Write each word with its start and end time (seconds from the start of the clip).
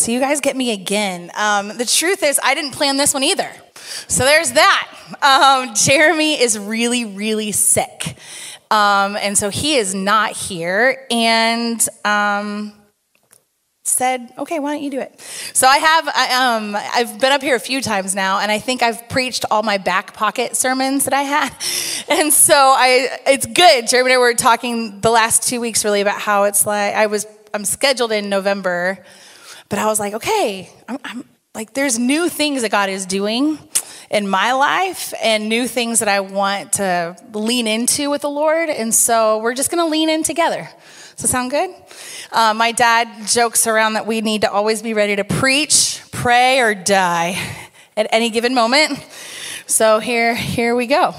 So 0.00 0.12
you 0.12 0.20
guys 0.20 0.40
get 0.40 0.56
me 0.56 0.72
again. 0.72 1.30
Um, 1.36 1.76
the 1.76 1.84
truth 1.84 2.22
is, 2.22 2.40
I 2.42 2.54
didn't 2.54 2.70
plan 2.70 2.96
this 2.96 3.12
one 3.12 3.22
either. 3.22 3.50
So 4.08 4.24
there's 4.24 4.52
that. 4.52 4.88
Um, 5.20 5.74
Jeremy 5.74 6.40
is 6.40 6.58
really, 6.58 7.04
really 7.04 7.52
sick. 7.52 8.16
Um, 8.70 9.16
and 9.16 9.36
so 9.36 9.50
he 9.50 9.76
is 9.76 9.94
not 9.94 10.32
here. 10.32 11.06
And 11.10 11.86
um, 12.06 12.72
said, 13.82 14.32
okay, 14.38 14.58
why 14.58 14.72
don't 14.72 14.82
you 14.82 14.90
do 14.90 15.00
it? 15.00 15.20
So 15.52 15.66
I 15.66 15.76
have, 15.76 16.08
I, 16.08 16.56
um, 16.56 16.76
I've 16.76 17.20
been 17.20 17.32
up 17.32 17.42
here 17.42 17.54
a 17.54 17.60
few 17.60 17.82
times 17.82 18.14
now, 18.14 18.38
and 18.38 18.50
I 18.50 18.58
think 18.58 18.82
I've 18.82 19.06
preached 19.10 19.44
all 19.50 19.62
my 19.62 19.76
back 19.76 20.14
pocket 20.14 20.56
sermons 20.56 21.04
that 21.04 21.12
I 21.12 21.22
had. 21.22 21.52
And 22.08 22.32
so 22.32 22.54
I, 22.56 23.20
it's 23.24 23.46
good. 23.46 23.86
Jeremy 23.86 24.10
and 24.10 24.16
I 24.16 24.18
were 24.18 24.34
talking 24.34 25.00
the 25.00 25.10
last 25.12 25.44
two 25.44 25.60
weeks 25.60 25.84
really 25.84 26.00
about 26.00 26.20
how 26.20 26.42
it's 26.42 26.66
like, 26.66 26.92
I 26.92 27.06
was, 27.06 27.24
I'm 27.54 27.64
scheduled 27.64 28.10
in 28.10 28.28
November, 28.28 29.04
but 29.70 29.78
I 29.78 29.86
was 29.86 29.98
like, 29.98 30.12
okay, 30.14 30.68
I'm, 30.86 30.98
I'm 31.02 31.24
like, 31.54 31.72
there's 31.72 31.98
new 31.98 32.28
things 32.28 32.60
that 32.62 32.70
God 32.70 32.90
is 32.90 33.06
doing 33.06 33.58
in 34.10 34.28
my 34.28 34.52
life 34.52 35.14
and 35.22 35.48
new 35.48 35.66
things 35.68 36.00
that 36.00 36.08
I 36.08 36.20
want 36.20 36.74
to 36.74 37.16
lean 37.32 37.66
into 37.66 38.10
with 38.10 38.22
the 38.22 38.28
Lord. 38.28 38.68
And 38.68 38.92
so 38.92 39.38
we're 39.38 39.54
just 39.54 39.70
going 39.70 39.82
to 39.82 39.88
lean 39.88 40.10
in 40.10 40.24
together. 40.24 40.68
Does 41.16 41.22
that 41.22 41.28
sound 41.28 41.52
good? 41.52 41.70
Uh, 42.32 42.52
my 42.52 42.72
dad 42.72 43.26
jokes 43.28 43.66
around 43.66 43.94
that 43.94 44.06
we 44.06 44.20
need 44.20 44.40
to 44.42 44.50
always 44.50 44.82
be 44.82 44.92
ready 44.92 45.16
to 45.16 45.24
preach, 45.24 46.02
pray, 46.10 46.58
or 46.58 46.74
die 46.74 47.40
at 47.96 48.08
any 48.10 48.30
given 48.30 48.54
moment. 48.54 48.98
So 49.70 50.00
here, 50.00 50.34
here 50.34 50.74
we 50.74 50.88
go. 50.88 51.14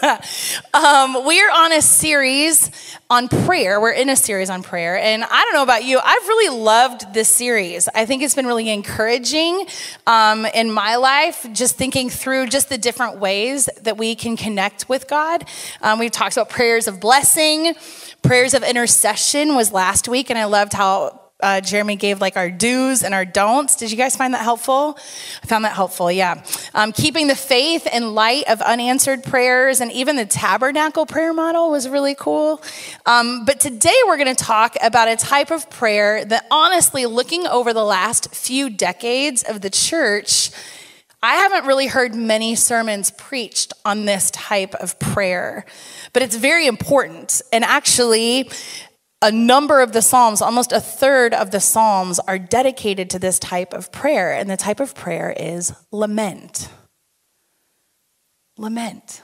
um, 0.74 1.26
we 1.26 1.40
are 1.40 1.50
on 1.50 1.72
a 1.72 1.82
series 1.82 2.70
on 3.10 3.26
prayer. 3.26 3.80
We're 3.80 3.90
in 3.90 4.08
a 4.08 4.14
series 4.14 4.48
on 4.48 4.62
prayer. 4.62 4.96
And 4.96 5.24
I 5.24 5.42
don't 5.42 5.54
know 5.54 5.64
about 5.64 5.82
you, 5.82 5.98
I've 5.98 6.28
really 6.28 6.56
loved 6.56 7.12
this 7.12 7.28
series. 7.28 7.88
I 7.92 8.06
think 8.06 8.22
it's 8.22 8.36
been 8.36 8.46
really 8.46 8.70
encouraging 8.70 9.66
um, 10.06 10.46
in 10.46 10.70
my 10.70 10.94
life, 10.96 11.44
just 11.52 11.74
thinking 11.74 12.10
through 12.10 12.46
just 12.46 12.68
the 12.68 12.78
different 12.78 13.18
ways 13.18 13.68
that 13.82 13.98
we 13.98 14.14
can 14.14 14.36
connect 14.36 14.88
with 14.88 15.08
God. 15.08 15.44
Um, 15.82 15.98
we've 15.98 16.12
talked 16.12 16.36
about 16.36 16.48
prayers 16.48 16.86
of 16.86 17.00
blessing, 17.00 17.74
prayers 18.22 18.54
of 18.54 18.62
intercession 18.62 19.56
was 19.56 19.72
last 19.72 20.06
week, 20.06 20.30
and 20.30 20.38
I 20.38 20.44
loved 20.44 20.74
how 20.74 21.19
uh, 21.42 21.60
Jeremy 21.60 21.96
gave 21.96 22.20
like 22.20 22.36
our 22.36 22.50
do's 22.50 23.02
and 23.02 23.14
our 23.14 23.24
don'ts. 23.24 23.76
Did 23.76 23.90
you 23.90 23.96
guys 23.96 24.16
find 24.16 24.34
that 24.34 24.42
helpful? 24.42 24.98
I 25.42 25.46
found 25.46 25.64
that 25.64 25.72
helpful, 25.72 26.10
yeah. 26.10 26.42
Um, 26.74 26.92
keeping 26.92 27.26
the 27.26 27.34
faith 27.34 27.86
in 27.86 28.14
light 28.14 28.44
of 28.48 28.60
unanswered 28.60 29.22
prayers 29.24 29.80
and 29.80 29.90
even 29.92 30.16
the 30.16 30.26
tabernacle 30.26 31.06
prayer 31.06 31.32
model 31.32 31.70
was 31.70 31.88
really 31.88 32.14
cool. 32.14 32.62
Um, 33.06 33.44
but 33.44 33.60
today 33.60 33.96
we're 34.06 34.18
going 34.18 34.34
to 34.34 34.44
talk 34.44 34.76
about 34.82 35.08
a 35.08 35.16
type 35.16 35.50
of 35.50 35.68
prayer 35.70 36.24
that 36.24 36.46
honestly, 36.50 37.06
looking 37.06 37.46
over 37.46 37.72
the 37.72 37.84
last 37.84 38.34
few 38.34 38.70
decades 38.70 39.42
of 39.42 39.60
the 39.60 39.70
church, 39.70 40.50
I 41.22 41.34
haven't 41.34 41.66
really 41.66 41.86
heard 41.86 42.14
many 42.14 42.54
sermons 42.54 43.10
preached 43.10 43.74
on 43.84 44.06
this 44.06 44.30
type 44.30 44.74
of 44.76 44.98
prayer, 44.98 45.66
but 46.14 46.22
it's 46.22 46.36
very 46.36 46.66
important. 46.66 47.42
And 47.52 47.62
actually, 47.62 48.50
a 49.22 49.30
number 49.30 49.80
of 49.80 49.92
the 49.92 50.02
Psalms, 50.02 50.40
almost 50.40 50.72
a 50.72 50.80
third 50.80 51.34
of 51.34 51.50
the 51.50 51.60
Psalms, 51.60 52.18
are 52.20 52.38
dedicated 52.38 53.10
to 53.10 53.18
this 53.18 53.38
type 53.38 53.72
of 53.74 53.92
prayer. 53.92 54.32
And 54.32 54.48
the 54.48 54.56
type 54.56 54.80
of 54.80 54.94
prayer 54.94 55.34
is 55.36 55.72
lament. 55.92 56.68
Lament. 58.56 59.22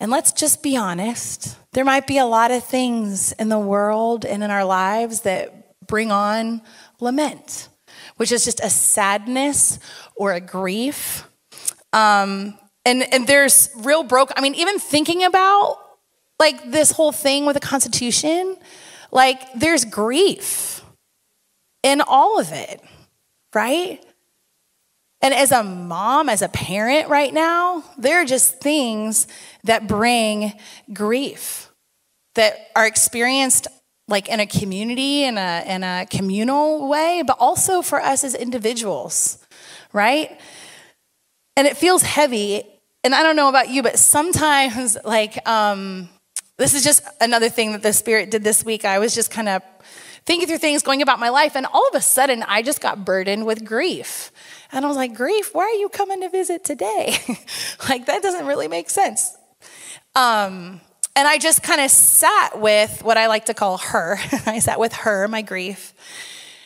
And 0.00 0.10
let's 0.10 0.32
just 0.32 0.62
be 0.62 0.76
honest 0.76 1.56
there 1.72 1.84
might 1.84 2.06
be 2.06 2.18
a 2.18 2.24
lot 2.24 2.52
of 2.52 2.62
things 2.62 3.32
in 3.32 3.48
the 3.48 3.58
world 3.58 4.24
and 4.24 4.44
in 4.44 4.50
our 4.50 4.64
lives 4.64 5.22
that 5.22 5.76
bring 5.86 6.12
on 6.12 6.62
lament, 7.00 7.68
which 8.16 8.30
is 8.30 8.44
just 8.44 8.60
a 8.60 8.70
sadness 8.70 9.80
or 10.14 10.32
a 10.32 10.40
grief. 10.40 11.28
Um, 11.92 12.56
and, 12.84 13.12
and 13.12 13.26
there's 13.26 13.70
real 13.78 14.04
broke, 14.04 14.30
I 14.36 14.40
mean, 14.40 14.54
even 14.54 14.78
thinking 14.78 15.24
about 15.24 15.78
like 16.38 16.70
this 16.70 16.92
whole 16.92 17.12
thing 17.12 17.44
with 17.44 17.54
the 17.54 17.60
Constitution 17.60 18.56
like, 19.14 19.40
there's 19.54 19.86
grief 19.86 20.82
in 21.82 22.02
all 22.02 22.38
of 22.38 22.52
it, 22.52 22.82
right? 23.54 24.04
And 25.22 25.32
as 25.32 25.52
a 25.52 25.62
mom, 25.62 26.28
as 26.28 26.42
a 26.42 26.48
parent 26.48 27.08
right 27.08 27.32
now, 27.32 27.82
there 27.96 28.20
are 28.20 28.24
just 28.26 28.60
things 28.60 29.26
that 29.62 29.86
bring 29.86 30.52
grief 30.92 31.70
that 32.34 32.58
are 32.76 32.86
experienced 32.86 33.68
like 34.06 34.28
in 34.28 34.40
a 34.40 34.46
community, 34.46 35.24
in 35.24 35.38
a, 35.38 35.64
in 35.66 35.82
a 35.82 36.06
communal 36.10 36.88
way, 36.88 37.22
but 37.26 37.38
also 37.40 37.80
for 37.80 38.02
us 38.02 38.22
as 38.22 38.34
individuals, 38.34 39.38
right? 39.92 40.38
And 41.56 41.66
it 41.66 41.76
feels 41.76 42.02
heavy. 42.02 42.64
And 43.02 43.14
I 43.14 43.22
don't 43.22 43.36
know 43.36 43.48
about 43.48 43.70
you, 43.70 43.82
but 43.82 43.98
sometimes, 43.98 44.98
like, 45.04 45.46
um, 45.48 46.08
this 46.56 46.74
is 46.74 46.84
just 46.84 47.02
another 47.20 47.48
thing 47.48 47.72
that 47.72 47.82
the 47.82 47.92
Spirit 47.92 48.30
did 48.30 48.44
this 48.44 48.64
week. 48.64 48.84
I 48.84 48.98
was 48.98 49.14
just 49.14 49.30
kind 49.30 49.48
of 49.48 49.62
thinking 50.24 50.48
through 50.48 50.58
things, 50.58 50.82
going 50.82 51.02
about 51.02 51.18
my 51.18 51.28
life, 51.28 51.56
and 51.56 51.66
all 51.66 51.86
of 51.88 51.94
a 51.94 52.00
sudden 52.00 52.42
I 52.46 52.62
just 52.62 52.80
got 52.80 53.04
burdened 53.04 53.44
with 53.44 53.64
grief. 53.64 54.32
And 54.72 54.84
I 54.84 54.88
was 54.88 54.96
like, 54.96 55.14
Grief, 55.14 55.54
why 55.54 55.64
are 55.64 55.78
you 55.78 55.88
coming 55.88 56.20
to 56.22 56.28
visit 56.28 56.64
today? 56.64 57.16
like, 57.88 58.06
that 58.06 58.22
doesn't 58.22 58.46
really 58.46 58.68
make 58.68 58.90
sense. 58.90 59.36
Um, 60.16 60.80
and 61.16 61.28
I 61.28 61.38
just 61.38 61.62
kind 61.62 61.80
of 61.80 61.90
sat 61.90 62.60
with 62.60 63.04
what 63.04 63.16
I 63.16 63.28
like 63.28 63.46
to 63.46 63.54
call 63.54 63.78
her. 63.78 64.18
I 64.46 64.58
sat 64.58 64.80
with 64.80 64.92
her, 64.92 65.28
my 65.28 65.42
grief, 65.42 65.94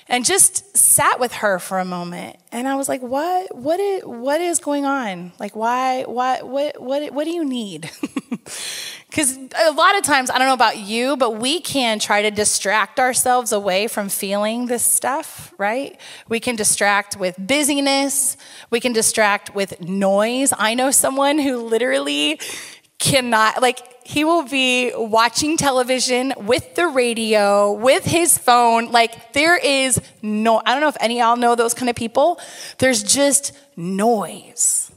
and 0.09 0.25
just 0.25 0.77
sat 0.77 1.21
with 1.21 1.33
her 1.35 1.59
for 1.59 1.79
a 1.79 1.85
moment. 1.85 2.37
And 2.51 2.67
I 2.67 2.77
was 2.77 2.89
like, 2.89 3.03
what, 3.03 3.55
what, 3.57 3.79
is, 3.79 4.05
what 4.05 4.41
is 4.41 4.59
going 4.59 4.85
on? 4.85 5.33
Like, 5.39 5.55
why, 5.55 6.05
why, 6.05 6.43
what, 6.43 6.81
what, 6.81 7.13
what 7.13 7.25
do 7.25 7.31
you 7.31 7.45
need? 7.45 7.91
Because 9.11 9.39
a 9.39 9.73
lot 9.73 9.97
of 9.97 10.05
times, 10.05 10.29
I 10.29 10.37
don't 10.39 10.47
know 10.47 10.55
about 10.55 10.77
you, 10.77 11.17
but 11.17 11.39
we 11.39 11.61
can 11.61 11.99
try 11.99 12.23
to 12.23 12.31
distract 12.31 13.01
ourselves 13.01 13.53
away 13.53 13.89
from 13.89 14.11
feeling 14.11 14.67
this 14.67 14.85
stuff, 14.85 15.55
right? 15.57 15.99
We 16.29 16.41
can 16.41 16.57
distract 16.57 17.17
with 17.17 17.35
busyness, 17.39 18.37
we 18.71 18.81
can 18.81 18.93
distract 18.93 19.55
with 19.55 19.81
noise. 19.81 20.53
I 20.57 20.75
know 20.75 20.91
someone 20.91 21.39
who 21.39 21.57
literally 21.57 22.39
cannot, 22.99 23.63
like, 23.63 23.81
he 24.09 24.25
will 24.25 24.45
be 24.45 24.91
watching 24.95 25.59
television 25.59 26.33
with 26.39 26.75
the 26.75 26.89
radio, 26.89 27.73
with 27.73 28.07
his 28.07 28.39
phone. 28.39 28.91
Like, 28.91 29.35
there 29.35 29.59
is 29.59 30.01
no, 30.23 30.63
I 30.65 30.73
don't 30.73 30.81
know 30.81 30.89
if 30.89 30.97
any 30.99 31.21
of 31.21 31.27
y'all 31.27 31.37
know 31.37 31.55
those 31.55 31.75
kind 31.75 31.91
of 31.91 31.95
people. 31.95 32.41
There's 32.79 33.03
just 33.03 33.53
noise. 33.77 34.91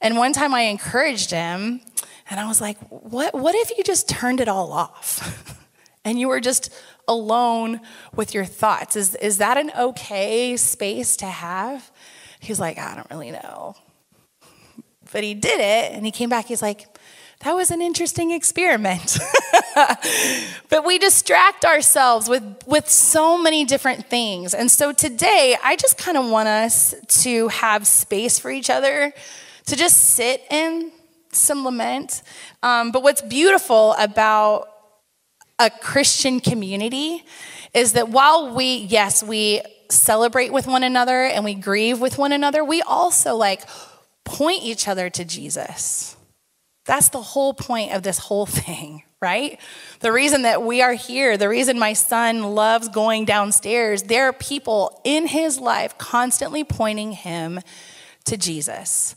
And 0.00 0.16
one 0.16 0.32
time 0.32 0.54
I 0.54 0.62
encouraged 0.62 1.30
him 1.30 1.80
and 2.28 2.40
I 2.40 2.48
was 2.48 2.60
like, 2.60 2.78
what, 2.88 3.32
what 3.34 3.54
if 3.54 3.76
you 3.78 3.84
just 3.84 4.08
turned 4.08 4.40
it 4.40 4.48
all 4.48 4.72
off 4.72 5.56
and 6.04 6.18
you 6.18 6.28
were 6.28 6.40
just 6.40 6.72
alone 7.06 7.80
with 8.14 8.34
your 8.34 8.44
thoughts? 8.44 8.96
Is, 8.96 9.14
is 9.14 9.38
that 9.38 9.56
an 9.56 9.70
okay 9.78 10.56
space 10.56 11.16
to 11.18 11.26
have? 11.26 11.90
He's 12.40 12.58
like, 12.58 12.78
I 12.78 12.96
don't 12.96 13.10
really 13.10 13.30
know. 13.30 13.76
But 15.12 15.22
he 15.22 15.34
did 15.34 15.60
it 15.60 15.92
and 15.92 16.04
he 16.04 16.10
came 16.10 16.28
back. 16.28 16.46
He's 16.46 16.62
like, 16.62 16.88
that 17.40 17.52
was 17.52 17.70
an 17.70 17.82
interesting 17.82 18.30
experiment. 18.30 19.18
but 20.68 20.84
we 20.84 20.98
distract 20.98 21.64
ourselves 21.64 22.28
with, 22.28 22.42
with 22.66 22.88
so 22.88 23.40
many 23.40 23.64
different 23.64 24.06
things. 24.06 24.54
And 24.54 24.70
so 24.70 24.92
today, 24.92 25.56
I 25.62 25.76
just 25.76 25.98
kind 25.98 26.16
of 26.16 26.28
want 26.28 26.48
us 26.48 26.94
to 27.22 27.48
have 27.48 27.86
space 27.86 28.38
for 28.38 28.50
each 28.50 28.70
other, 28.70 29.12
to 29.66 29.76
just 29.76 30.14
sit 30.14 30.42
in 30.50 30.92
some 31.30 31.64
lament. 31.64 32.22
Um, 32.62 32.90
but 32.90 33.02
what's 33.02 33.22
beautiful 33.22 33.94
about 33.98 34.68
a 35.58 35.70
Christian 35.70 36.40
community 36.40 37.24
is 37.74 37.92
that 37.92 38.08
while 38.08 38.54
we, 38.54 38.76
yes, 38.76 39.22
we 39.22 39.60
celebrate 39.90 40.52
with 40.52 40.66
one 40.66 40.82
another 40.82 41.24
and 41.24 41.44
we 41.44 41.54
grieve 41.54 42.00
with 42.00 42.18
one 42.18 42.32
another, 42.32 42.64
we 42.64 42.82
also 42.82 43.34
like 43.34 43.62
point 44.24 44.62
each 44.62 44.88
other 44.88 45.10
to 45.10 45.24
Jesus. 45.24 46.15
That's 46.86 47.08
the 47.10 47.20
whole 47.20 47.52
point 47.52 47.92
of 47.92 48.02
this 48.02 48.18
whole 48.18 48.46
thing, 48.64 49.02
right? 49.20 49.60
The 50.00 50.12
reason 50.12 50.42
that 50.42 50.62
we 50.62 50.82
are 50.82 50.94
here, 50.94 51.36
the 51.36 51.48
reason 51.48 51.78
my 51.78 51.92
son 51.92 52.42
loves 52.54 52.88
going 52.88 53.24
downstairs, 53.24 54.04
there 54.04 54.26
are 54.28 54.32
people 54.32 55.00
in 55.04 55.26
his 55.26 55.58
life 55.60 55.98
constantly 55.98 56.64
pointing 56.64 57.12
him 57.12 57.60
to 58.24 58.36
Jesus 58.36 59.16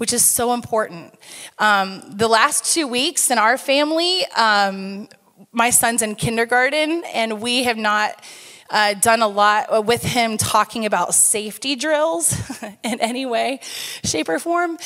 which 0.00 0.14
is 0.14 0.24
so 0.24 0.54
important. 0.54 1.12
Um, 1.58 2.02
the 2.08 2.26
last 2.26 2.72
two 2.72 2.88
weeks 2.88 3.30
in 3.30 3.36
our 3.36 3.58
family, 3.58 4.24
um, 4.34 5.10
my 5.52 5.68
son's 5.68 6.00
in 6.00 6.14
kindergarten, 6.14 7.02
and 7.12 7.42
we 7.42 7.64
have 7.64 7.76
not 7.76 8.24
uh, 8.70 8.94
done 8.94 9.20
a 9.20 9.28
lot 9.28 9.84
with 9.84 10.02
him 10.02 10.36
talking 10.36 10.86
about 10.86 11.14
safety 11.14 11.76
drills 11.76 12.34
in 12.84 13.00
any 13.00 13.26
way, 13.26 13.60
shape, 14.04 14.28
or 14.28 14.38
form, 14.38 14.78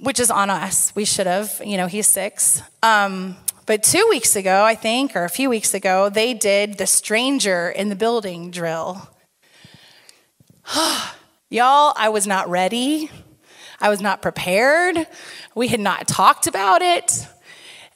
which 0.00 0.18
is 0.18 0.30
on 0.30 0.50
us. 0.50 0.94
We 0.96 1.04
should 1.04 1.26
have, 1.26 1.60
you 1.64 1.76
know, 1.76 1.86
he's 1.86 2.06
six. 2.06 2.62
Um, 2.82 3.36
but 3.66 3.82
two 3.82 4.06
weeks 4.08 4.36
ago, 4.36 4.64
I 4.64 4.74
think, 4.74 5.14
or 5.16 5.24
a 5.24 5.28
few 5.28 5.50
weeks 5.50 5.74
ago, 5.74 6.08
they 6.08 6.34
did 6.34 6.78
the 6.78 6.86
stranger 6.86 7.68
in 7.68 7.88
the 7.88 7.96
building 7.96 8.50
drill. 8.50 9.08
Y'all, 11.50 11.92
I 11.96 12.08
was 12.08 12.26
not 12.26 12.48
ready. 12.48 13.10
I 13.80 13.88
was 13.88 14.00
not 14.00 14.22
prepared. 14.22 15.06
We 15.54 15.68
had 15.68 15.80
not 15.80 16.08
talked 16.08 16.46
about 16.46 16.80
it. 16.80 17.26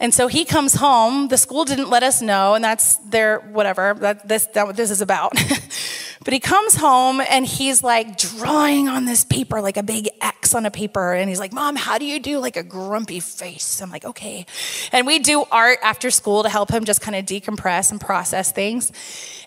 And 0.01 0.15
so 0.15 0.29
he 0.29 0.47
comes 0.47 0.75
home. 0.75 1.29
The 1.29 1.37
school 1.37 1.67
didn't 1.67 1.91
let 1.91 2.03
us 2.03 2.23
know, 2.23 2.55
and 2.55 2.65
that's 2.65 2.97
their 2.97 3.41
whatever. 3.41 3.95
That, 4.01 4.27
this, 4.27 4.47
that 4.55 4.67
what 4.67 4.75
this 4.75 4.91
is 4.91 5.03
about. 5.03 5.35
but 6.25 6.33
he 6.33 6.41
comes 6.41 6.75
home 6.75 7.21
and 7.21 7.45
he's 7.45 7.83
like 7.83 8.17
drawing 8.17 8.89
on 8.89 9.05
this 9.05 9.25
paper, 9.25 9.61
like 9.61 9.77
a 9.77 9.83
big 9.83 10.09
X 10.23 10.55
on 10.55 10.65
a 10.65 10.71
paper. 10.71 11.13
And 11.13 11.29
he's 11.29 11.39
like, 11.39 11.53
Mom, 11.53 11.77
how 11.77 11.99
do 11.99 12.07
you 12.07 12.19
do 12.19 12.39
like 12.39 12.57
a 12.57 12.63
grumpy 12.63 13.21
face? 13.21 13.83
I'm 13.83 13.91
like, 13.91 14.07
okay. 14.07 14.47
And 14.91 15.07
we 15.07 15.19
do 15.19 15.45
art 15.53 15.79
after 15.83 16.11
school 16.11 16.45
to 16.45 16.49
help 16.49 16.71
him 16.71 16.85
just 16.85 17.03
kind 17.03 17.15
of 17.15 17.27
decompress 17.27 17.91
and 17.91 18.01
process 18.01 18.53
things. 18.53 18.93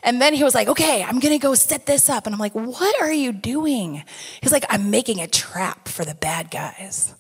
And 0.04 0.22
then 0.22 0.36
he 0.36 0.44
was 0.44 0.54
like, 0.54 0.68
okay, 0.68 1.04
I'm 1.04 1.20
gonna 1.20 1.40
go 1.40 1.56
set 1.56 1.88
this 1.88 2.10
up. 2.10 2.28
And 2.28 2.36
I'm 2.36 2.40
like, 2.40 2.54
what 2.54 3.02
are 3.02 3.12
you 3.12 3.32
doing? 3.32 4.04
He's 4.42 4.52
like, 4.52 4.66
I'm 4.70 4.92
making 4.92 5.20
a 5.20 5.28
trap 5.28 5.88
for 5.88 6.06
the 6.06 6.14
bad 6.14 6.52
guys. 6.52 7.16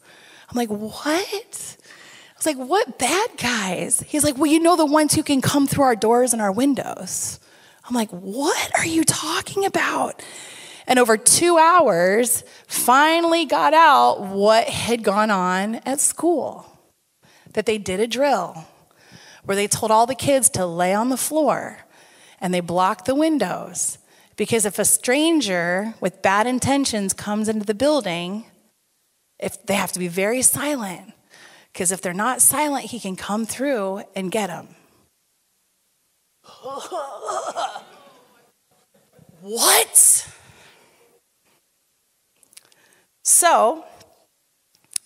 I'm 0.49 0.57
like, 0.57 0.69
what? 0.69 1.77
Was 2.43 2.57
like, 2.57 2.67
What 2.67 2.99
bad 2.99 3.29
guys? 3.37 4.03
He's 4.07 4.23
like, 4.23 4.37
Well, 4.37 4.51
you 4.51 4.59
know 4.59 4.75
the 4.75 4.85
ones 4.85 5.13
who 5.13 5.23
can 5.23 5.41
come 5.41 5.67
through 5.67 5.83
our 5.83 5.95
doors 5.95 6.33
and 6.33 6.41
our 6.41 6.51
windows. 6.51 7.39
I'm 7.87 7.95
like, 7.95 8.09
What 8.09 8.71
are 8.77 8.85
you 8.85 9.03
talking 9.03 9.65
about? 9.65 10.21
And 10.85 10.99
over 10.99 11.15
two 11.15 11.57
hours, 11.57 12.43
finally 12.67 13.45
got 13.45 13.73
out 13.73 14.21
what 14.21 14.67
had 14.67 15.03
gone 15.03 15.31
on 15.31 15.75
at 15.85 15.99
school. 15.99 16.65
That 17.53 17.65
they 17.65 17.77
did 17.77 17.99
a 17.99 18.07
drill 18.07 18.65
where 19.43 19.55
they 19.55 19.67
told 19.67 19.91
all 19.91 20.05
the 20.05 20.15
kids 20.15 20.49
to 20.49 20.65
lay 20.65 20.93
on 20.93 21.09
the 21.09 21.17
floor 21.17 21.77
and 22.41 22.53
they 22.53 22.59
blocked 22.59 23.05
the 23.05 23.15
windows. 23.15 23.97
Because 24.35 24.65
if 24.65 24.79
a 24.79 24.85
stranger 24.85 25.93
with 26.01 26.23
bad 26.23 26.47
intentions 26.47 27.13
comes 27.13 27.47
into 27.47 27.65
the 27.65 27.75
building, 27.75 28.45
if 29.39 29.63
they 29.65 29.75
have 29.75 29.91
to 29.91 29.99
be 29.99 30.07
very 30.07 30.41
silent 30.41 31.12
because 31.73 31.91
if 31.91 32.01
they're 32.01 32.13
not 32.13 32.41
silent, 32.41 32.85
he 32.85 32.99
can 32.99 33.15
come 33.15 33.45
through 33.47 34.03
and 34.15 34.31
get 34.31 34.47
them. 34.47 34.67
what? 39.41 40.27
So, 43.23 43.85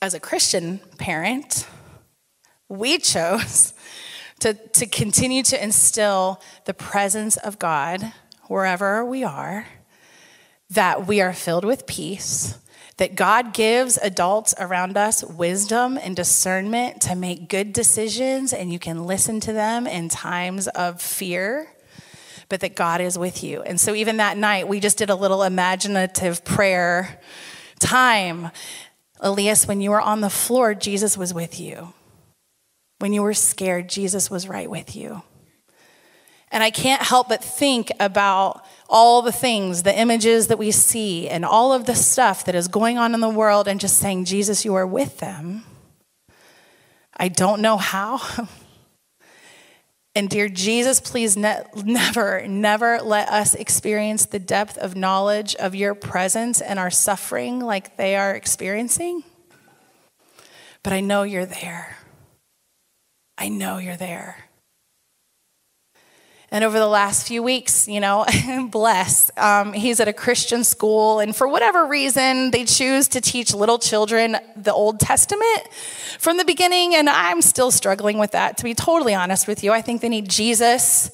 as 0.01 0.13
a 0.13 0.19
Christian 0.19 0.79
parent, 0.97 1.65
we 2.67 2.97
chose 2.97 3.73
to, 4.41 4.53
to 4.53 4.85
continue 4.85 5.43
to 5.43 5.63
instill 5.63 6.41
the 6.65 6.73
presence 6.73 7.37
of 7.37 7.59
God 7.59 8.11
wherever 8.47 9.05
we 9.05 9.23
are, 9.23 9.67
that 10.69 11.07
we 11.07 11.21
are 11.21 11.31
filled 11.33 11.63
with 11.63 11.87
peace, 11.87 12.57
that 12.97 13.15
God 13.15 13.53
gives 13.53 13.97
adults 13.97 14.53
around 14.57 14.97
us 14.97 15.23
wisdom 15.23 15.97
and 16.01 16.15
discernment 16.15 17.01
to 17.01 17.15
make 17.15 17.47
good 17.47 17.71
decisions, 17.71 18.53
and 18.53 18.73
you 18.73 18.79
can 18.79 19.05
listen 19.05 19.39
to 19.41 19.53
them 19.53 19.85
in 19.85 20.09
times 20.09 20.67
of 20.69 20.99
fear, 20.99 21.69
but 22.49 22.59
that 22.61 22.75
God 22.75 22.99
is 22.99 23.17
with 23.17 23.43
you. 23.43 23.61
And 23.61 23.79
so, 23.79 23.93
even 23.93 24.17
that 24.17 24.37
night, 24.37 24.67
we 24.67 24.79
just 24.79 24.97
did 24.97 25.09
a 25.09 25.15
little 25.15 25.43
imaginative 25.43 26.43
prayer 26.43 27.19
time. 27.79 28.49
Elias, 29.19 29.67
when 29.67 29.81
you 29.81 29.91
were 29.91 30.01
on 30.01 30.21
the 30.21 30.29
floor, 30.29 30.73
Jesus 30.73 31.17
was 31.17 31.33
with 31.33 31.59
you. 31.59 31.93
When 32.99 33.13
you 33.13 33.21
were 33.21 33.33
scared, 33.33 33.89
Jesus 33.89 34.31
was 34.31 34.47
right 34.47 34.69
with 34.69 34.95
you. 34.95 35.21
And 36.49 36.63
I 36.63 36.71
can't 36.71 37.01
help 37.01 37.29
but 37.29 37.43
think 37.43 37.91
about 37.99 38.65
all 38.89 39.21
the 39.21 39.31
things, 39.31 39.83
the 39.83 39.97
images 39.97 40.47
that 40.47 40.57
we 40.57 40.71
see, 40.71 41.27
and 41.27 41.43
all 41.43 41.73
of 41.73 41.85
the 41.85 41.95
stuff 41.95 42.45
that 42.45 42.55
is 42.55 42.67
going 42.67 42.97
on 42.97 43.13
in 43.13 43.19
the 43.19 43.29
world, 43.29 43.67
and 43.67 43.79
just 43.79 43.97
saying, 43.97 44.25
Jesus, 44.25 44.65
you 44.65 44.75
are 44.75 44.87
with 44.87 45.19
them. 45.19 45.63
I 47.15 47.27
don't 47.27 47.61
know 47.61 47.77
how. 47.77 48.21
and 50.15 50.29
dear 50.29 50.47
Jesus, 50.47 50.99
please 50.99 51.35
ne- 51.35 51.63
never, 51.83 52.47
never 52.47 52.99
let 52.99 53.29
us 53.29 53.55
experience 53.55 54.25
the 54.25 54.39
depth 54.39 54.77
of 54.77 54.95
knowledge 54.95 55.55
of 55.55 55.75
your 55.75 55.95
presence 55.95 56.61
and 56.61 56.79
our 56.79 56.91
suffering 56.91 57.59
like 57.59 57.97
they 57.97 58.15
are 58.15 58.35
experiencing. 58.35 59.23
But 60.83 60.93
I 60.93 61.01
know 61.01 61.23
you're 61.23 61.45
there. 61.45 61.97
I 63.37 63.49
know 63.49 63.77
you're 63.77 63.97
there. 63.97 64.46
And 66.49 66.63
over 66.63 66.79
the 66.79 66.87
last 66.87 67.27
few 67.27 67.43
weeks, 67.43 67.87
you 67.87 67.99
know, 67.99 68.25
bless, 68.71 69.29
um, 69.37 69.73
he's 69.73 69.99
at 69.99 70.07
a 70.07 70.13
Christian 70.13 70.63
school, 70.63 71.19
and 71.19 71.35
for 71.35 71.47
whatever 71.47 71.85
reason, 71.85 72.51
they 72.51 72.63
choose 72.63 73.07
to 73.09 73.21
teach 73.21 73.53
little 73.53 73.79
children 73.79 74.37
the 74.55 74.73
Old 74.73 74.99
Testament 74.99 75.67
from 76.19 76.37
the 76.37 76.45
beginning. 76.45 76.95
And 76.95 77.09
I'm 77.09 77.41
still 77.41 77.69
struggling 77.69 78.17
with 78.17 78.31
that, 78.31 78.57
to 78.57 78.63
be 78.63 78.73
totally 78.73 79.13
honest 79.13 79.47
with 79.47 79.63
you. 79.63 79.73
I 79.73 79.81
think 79.81 80.01
they 80.01 80.09
need 80.09 80.29
Jesus 80.29 81.11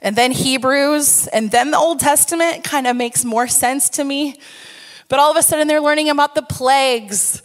and 0.00 0.14
then 0.16 0.30
Hebrews 0.30 1.26
and 1.28 1.50
then 1.50 1.70
the 1.70 1.78
Old 1.78 2.00
Testament 2.00 2.64
kind 2.64 2.86
of 2.86 2.96
makes 2.96 3.24
more 3.24 3.48
sense 3.48 3.88
to 3.90 4.04
me. 4.04 4.38
But 5.08 5.18
all 5.18 5.30
of 5.30 5.36
a 5.36 5.42
sudden, 5.42 5.68
they're 5.68 5.80
learning 5.80 6.10
about 6.10 6.34
the 6.34 6.42
plagues 6.42 7.42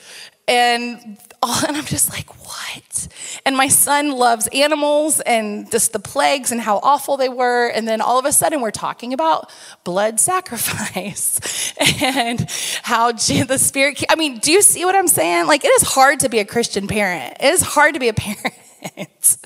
and 0.48 1.18
all, 1.44 1.66
and 1.68 1.76
I'm 1.76 1.86
just 1.86 2.10
like, 2.10 2.30
what? 2.46 3.08
And 3.46 3.58
my 3.58 3.68
son 3.68 4.12
loves 4.12 4.48
animals 4.48 5.20
and 5.20 5.70
just 5.70 5.92
the 5.92 6.00
plagues 6.00 6.52
and 6.52 6.62
how 6.62 6.78
awful 6.78 7.18
they 7.18 7.28
were. 7.28 7.68
And 7.68 7.86
then 7.86 8.00
all 8.00 8.18
of 8.18 8.26
a 8.26 8.32
sudden, 8.32 8.62
we're 8.62 8.72
talking 8.72 9.12
about 9.12 9.52
blood 9.84 10.20
sacrifice 10.20 11.74
and 12.02 12.50
how 12.84 13.12
the 13.12 13.58
Spirit. 13.58 14.04
I 14.10 14.16
mean, 14.16 14.40
do 14.40 14.52
you 14.52 14.62
see 14.62 14.86
what 14.86 14.96
I'm 14.96 15.10
saying? 15.10 15.48
Like, 15.48 15.66
it 15.66 15.72
is 15.82 15.82
hard 15.82 16.22
to 16.22 16.30
be 16.30 16.40
a 16.40 16.46
Christian 16.46 16.88
parent, 16.88 17.38
it 17.42 17.54
is 17.54 17.62
hard 17.62 17.96
to 17.96 18.00
be 18.00 18.08
a 18.08 18.14
parent. 18.14 19.38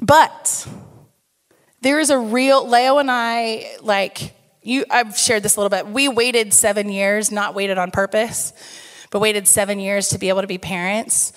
but 0.00 0.68
there 1.80 1.98
is 1.98 2.10
a 2.10 2.18
real, 2.18 2.68
Leo 2.68 2.98
and 2.98 3.10
I, 3.10 3.76
like, 3.80 4.36
you, 4.62 4.84
I've 4.88 5.18
shared 5.18 5.42
this 5.42 5.56
a 5.56 5.60
little 5.60 5.76
bit. 5.76 5.88
We 5.88 6.08
waited 6.08 6.54
seven 6.54 6.88
years, 6.88 7.32
not 7.32 7.56
waited 7.56 7.78
on 7.78 7.90
purpose 7.90 8.52
but 9.12 9.20
waited 9.20 9.46
seven 9.46 9.78
years 9.78 10.08
to 10.08 10.18
be 10.18 10.28
able 10.30 10.40
to 10.40 10.48
be 10.48 10.58
parents. 10.58 11.32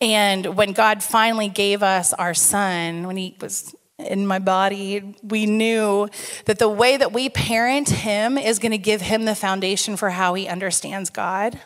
And 0.00 0.56
when 0.56 0.72
God 0.72 1.02
finally 1.02 1.48
gave 1.48 1.82
us 1.82 2.14
our 2.14 2.32
son, 2.32 3.06
when 3.06 3.18
he 3.18 3.36
was 3.40 3.74
in 3.98 4.26
my 4.26 4.38
body, 4.38 5.16
we 5.22 5.44
knew 5.44 6.08
that 6.44 6.58
the 6.58 6.68
way 6.68 6.96
that 6.96 7.12
we 7.12 7.28
parent 7.28 7.88
him 7.88 8.38
is 8.38 8.58
going 8.58 8.72
to 8.72 8.78
give 8.78 9.00
him 9.00 9.24
the 9.24 9.34
foundation 9.34 9.96
for 9.96 10.10
how 10.10 10.34
he 10.34 10.46
understands 10.46 11.10
God. 11.10 11.60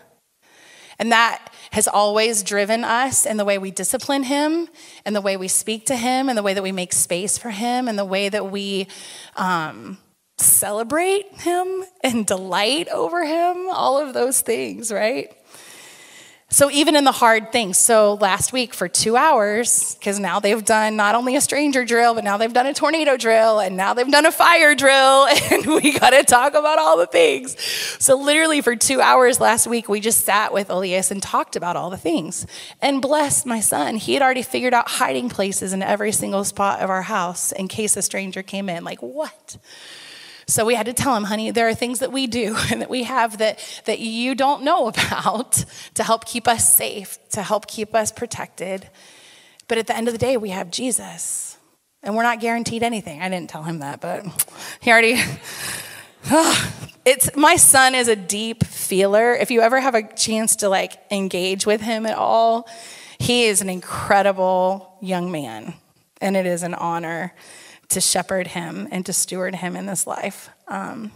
And 0.99 1.13
that 1.13 1.53
has 1.73 1.89
always 1.89 2.43
driven 2.43 2.85
us 2.85 3.27
in 3.27 3.37
the 3.37 3.45
way 3.45 3.59
we 3.59 3.71
discipline 3.71 4.25
him, 4.25 4.69
and 5.05 5.15
the 5.15 5.21
way 5.21 5.37
we 5.37 5.49
speak 5.49 5.87
to 5.87 5.97
him, 5.97 6.29
and 6.29 6.39
the 6.39 6.43
way 6.43 6.55
that 6.55 6.63
we 6.63 6.73
make 6.73 6.93
space 6.93 7.39
for 7.39 7.51
him, 7.51 7.89
and 7.89 7.99
the 7.99 8.05
way 8.05 8.29
that 8.29 8.51
we 8.51 8.87
um, 9.37 9.99
celebrate 10.37 11.27
him 11.41 11.85
and 12.03 12.27
delight 12.27 12.89
over 12.89 13.25
him, 13.25 13.71
all 13.71 13.99
of 13.99 14.15
those 14.15 14.41
things, 14.41 14.93
right? 14.93 15.35
So, 16.53 16.69
even 16.69 16.97
in 16.97 17.05
the 17.05 17.13
hard 17.13 17.53
things, 17.53 17.79
so 17.79 18.15
last 18.15 18.53
week 18.53 18.75
for 18.75 18.89
two 18.89 19.17
hours, 19.17 19.95
because 19.95 20.19
now 20.19 20.41
they've 20.41 20.65
done 20.65 20.97
not 20.97 21.15
only 21.15 21.37
a 21.37 21.41
stranger 21.41 21.85
drill, 21.85 22.13
but 22.15 22.25
now 22.25 22.39
they've 22.39 22.53
done 22.53 22.67
a 22.67 22.75
tornado 22.75 23.17
drill, 23.17 23.61
and 23.61 23.77
now 23.77 23.95
they've 23.95 24.11
done 24.11 24.27
a 24.27 24.33
fire 24.33 24.75
drill, 24.75 25.27
and 25.53 25.67
we 25.67 25.97
got 25.97 26.11
to 26.11 26.25
talk 26.25 26.55
about 26.55 26.81
all 26.81 26.99
the 26.99 27.07
things. 27.07 27.57
So, 28.01 28.17
literally, 28.17 28.63
for 28.63 28.75
two 28.75 29.01
hours 29.01 29.39
last 29.39 29.69
week, 29.69 29.89
we 29.89 30.01
just 30.01 30.25
sat 30.25 30.53
with 30.53 30.71
Elias 30.71 31.13
and 31.13 31.23
talked 31.23 31.55
about 31.55 31.77
all 31.77 31.89
the 31.89 31.97
things. 31.97 32.47
And 32.83 33.01
blessed 33.01 33.47
my 33.47 33.61
son, 33.61 33.95
he 33.95 34.15
had 34.15 34.23
already 34.23 34.43
figured 34.43 34.75
out 34.75 34.89
hiding 34.89 35.29
places 35.29 35.73
in 35.73 35.85
every 35.85 36.11
single 36.11 36.43
spot 36.43 36.81
of 36.81 36.91
our 36.91 37.03
house 37.03 37.53
in 37.53 37.69
case 37.69 37.97
a 37.97 38.03
stranger 38.03 38.43
came 38.43 38.69
in. 38.69 38.83
Like, 38.83 38.99
what? 38.99 39.57
So 40.51 40.65
we 40.65 40.75
had 40.75 40.87
to 40.87 40.93
tell 40.93 41.15
him, 41.17 41.25
honey, 41.25 41.53
there 41.53 41.69
are 41.69 41.75
things 41.75 42.01
that 42.01 42.11
we 42.11 42.27
do 42.27 42.57
and 42.71 42.83
that 42.83 42.91
we 42.91 43.05
have 43.05 43.39
that, 43.39 43.59
that 43.85 44.01
you 44.01 44.35
don't 44.35 44.65
know 44.65 44.89
about 44.89 45.65
to 45.95 46.05
help 46.05 46.25
keep 46.25 46.49
us 46.49 46.77
safe, 46.77 47.19
to 47.31 47.43
help 47.43 47.67
keep 47.67 47.95
us 47.95 48.13
protected. 48.13 48.89
But 49.69 49.79
at 49.79 49.87
the 49.87 49.97
end 49.97 50.09
of 50.09 50.15
the 50.15 50.19
day, 50.19 50.37
we 50.37 50.51
have 50.51 50.71
Jesus. 50.71 51.57
And 52.03 52.17
we're 52.17 52.23
not 52.23 52.41
guaranteed 52.41 52.83
anything. 52.83 53.23
I 53.23 53.29
didn't 53.29 53.51
tell 53.51 53.63
him 53.63 53.81
that, 53.81 54.01
but 54.01 54.25
he 54.81 54.91
already. 54.91 55.21
it's 57.05 57.37
my 57.37 57.57
son 57.57 57.95
is 57.95 58.09
a 58.09 58.17
deep 58.17 58.65
feeler. 58.65 59.35
If 59.35 59.51
you 59.51 59.61
ever 59.61 59.79
have 59.81 59.95
a 59.95 60.03
chance 60.15 60.57
to 60.57 60.69
like 60.69 60.99
engage 61.11 61.67
with 61.67 61.83
him 61.83 62.07
at 62.07 62.17
all, 62.17 62.69
he 63.19 63.45
is 63.45 63.61
an 63.61 63.69
incredible 63.69 64.97
young 65.03 65.31
man, 65.31 65.75
and 66.23 66.37
it 66.37 66.47
is 66.47 66.63
an 66.63 66.73
honor 66.73 67.35
to 67.91 68.01
shepherd 68.01 68.49
him 68.49 68.89
and 68.91 69.05
to 69.07 69.13
steward 69.13 69.57
him 69.57 69.77
in 69.77 69.87
this 69.87 70.07
life. 70.07 70.51
Um, 70.69 71.13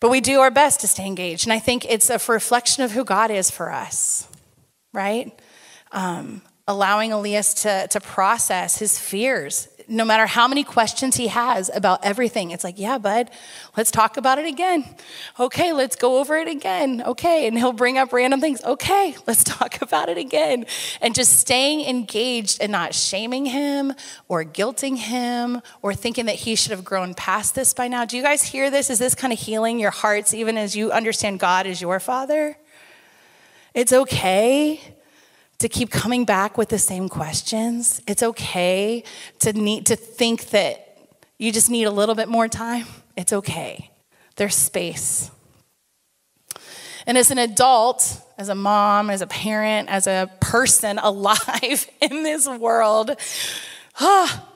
but 0.00 0.10
we 0.10 0.20
do 0.20 0.40
our 0.40 0.50
best 0.50 0.80
to 0.80 0.88
stay 0.88 1.06
engaged. 1.06 1.46
And 1.46 1.52
I 1.52 1.58
think 1.58 1.84
it's 1.86 2.10
a 2.10 2.20
reflection 2.30 2.82
of 2.82 2.92
who 2.92 3.04
God 3.04 3.30
is 3.30 3.50
for 3.50 3.72
us, 3.72 4.28
right? 4.92 5.32
Um, 5.92 6.42
allowing 6.68 7.12
Elias 7.12 7.54
to, 7.62 7.88
to 7.88 8.00
process 8.00 8.78
his 8.78 8.98
fears. 8.98 9.68
No 9.88 10.04
matter 10.04 10.26
how 10.26 10.48
many 10.48 10.64
questions 10.64 11.16
he 11.16 11.28
has 11.28 11.70
about 11.74 12.04
everything, 12.04 12.50
it's 12.50 12.64
like, 12.64 12.78
yeah, 12.78 12.98
bud, 12.98 13.30
let's 13.76 13.90
talk 13.90 14.16
about 14.16 14.38
it 14.38 14.46
again. 14.46 14.84
Okay, 15.38 15.72
let's 15.72 15.96
go 15.96 16.18
over 16.18 16.36
it 16.36 16.48
again. 16.48 17.02
Okay. 17.02 17.46
And 17.46 17.58
he'll 17.58 17.72
bring 17.72 17.98
up 17.98 18.12
random 18.12 18.40
things. 18.40 18.62
Okay, 18.64 19.16
let's 19.26 19.44
talk 19.44 19.82
about 19.82 20.08
it 20.08 20.18
again. 20.18 20.66
And 21.00 21.14
just 21.14 21.38
staying 21.38 21.86
engaged 21.88 22.60
and 22.60 22.72
not 22.72 22.94
shaming 22.94 23.46
him 23.46 23.92
or 24.28 24.44
guilting 24.44 24.96
him 24.96 25.60
or 25.82 25.94
thinking 25.94 26.26
that 26.26 26.36
he 26.36 26.56
should 26.56 26.70
have 26.70 26.84
grown 26.84 27.14
past 27.14 27.54
this 27.54 27.74
by 27.74 27.88
now. 27.88 28.04
Do 28.04 28.16
you 28.16 28.22
guys 28.22 28.42
hear 28.42 28.70
this? 28.70 28.90
Is 28.90 28.98
this 28.98 29.14
kind 29.14 29.32
of 29.32 29.38
healing 29.38 29.78
your 29.78 29.90
hearts 29.90 30.34
even 30.34 30.56
as 30.56 30.74
you 30.74 30.90
understand 30.92 31.40
God 31.40 31.66
as 31.66 31.80
your 31.80 32.00
father? 32.00 32.56
It's 33.74 33.92
okay 33.92 34.93
to 35.58 35.68
keep 35.68 35.90
coming 35.90 36.24
back 36.24 36.58
with 36.58 36.68
the 36.68 36.78
same 36.78 37.08
questions. 37.08 38.00
It's 38.06 38.22
okay 38.22 39.04
to 39.40 39.52
need 39.52 39.86
to 39.86 39.96
think 39.96 40.50
that 40.50 40.84
you 41.38 41.52
just 41.52 41.70
need 41.70 41.84
a 41.84 41.90
little 41.90 42.14
bit 42.14 42.28
more 42.28 42.48
time. 42.48 42.86
It's 43.16 43.32
okay. 43.32 43.90
There's 44.36 44.54
space. 44.54 45.30
And 47.06 47.18
as 47.18 47.30
an 47.30 47.38
adult, 47.38 48.20
as 48.38 48.48
a 48.48 48.54
mom, 48.54 49.10
as 49.10 49.20
a 49.20 49.26
parent, 49.26 49.88
as 49.88 50.06
a 50.06 50.30
person 50.40 50.98
alive 51.02 51.88
in 52.00 52.22
this 52.22 52.48
world, 52.48 53.16
ah, 54.00 54.48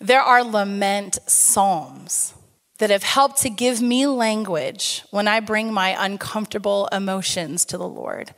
there 0.00 0.20
are 0.20 0.42
lament 0.44 1.18
psalms 1.26 2.34
that 2.78 2.90
have 2.90 3.04
helped 3.04 3.38
to 3.42 3.50
give 3.50 3.80
me 3.80 4.06
language 4.06 5.02
when 5.10 5.28
I 5.28 5.40
bring 5.40 5.72
my 5.72 5.96
uncomfortable 5.98 6.88
emotions 6.92 7.64
to 7.66 7.78
the 7.78 7.88
Lord. 7.88 8.34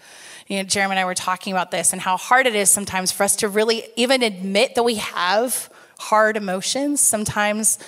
You 0.47 0.59
know, 0.59 0.63
Jeremy 0.63 0.93
and 0.93 1.01
I 1.01 1.05
were 1.05 1.15
talking 1.15 1.53
about 1.53 1.71
this 1.71 1.93
and 1.93 2.01
how 2.01 2.17
hard 2.17 2.47
it 2.47 2.55
is 2.55 2.71
sometimes 2.71 3.11
for 3.11 3.25
us 3.25 3.37
to 3.37 3.49
really 3.49 3.89
even 3.97 4.23
admit 4.23 4.77
that 4.77 4.85
we 4.85 4.97
have 4.97 5.69
hard 5.99 6.37
emotions. 6.37 7.01
Sometimes 7.01 7.79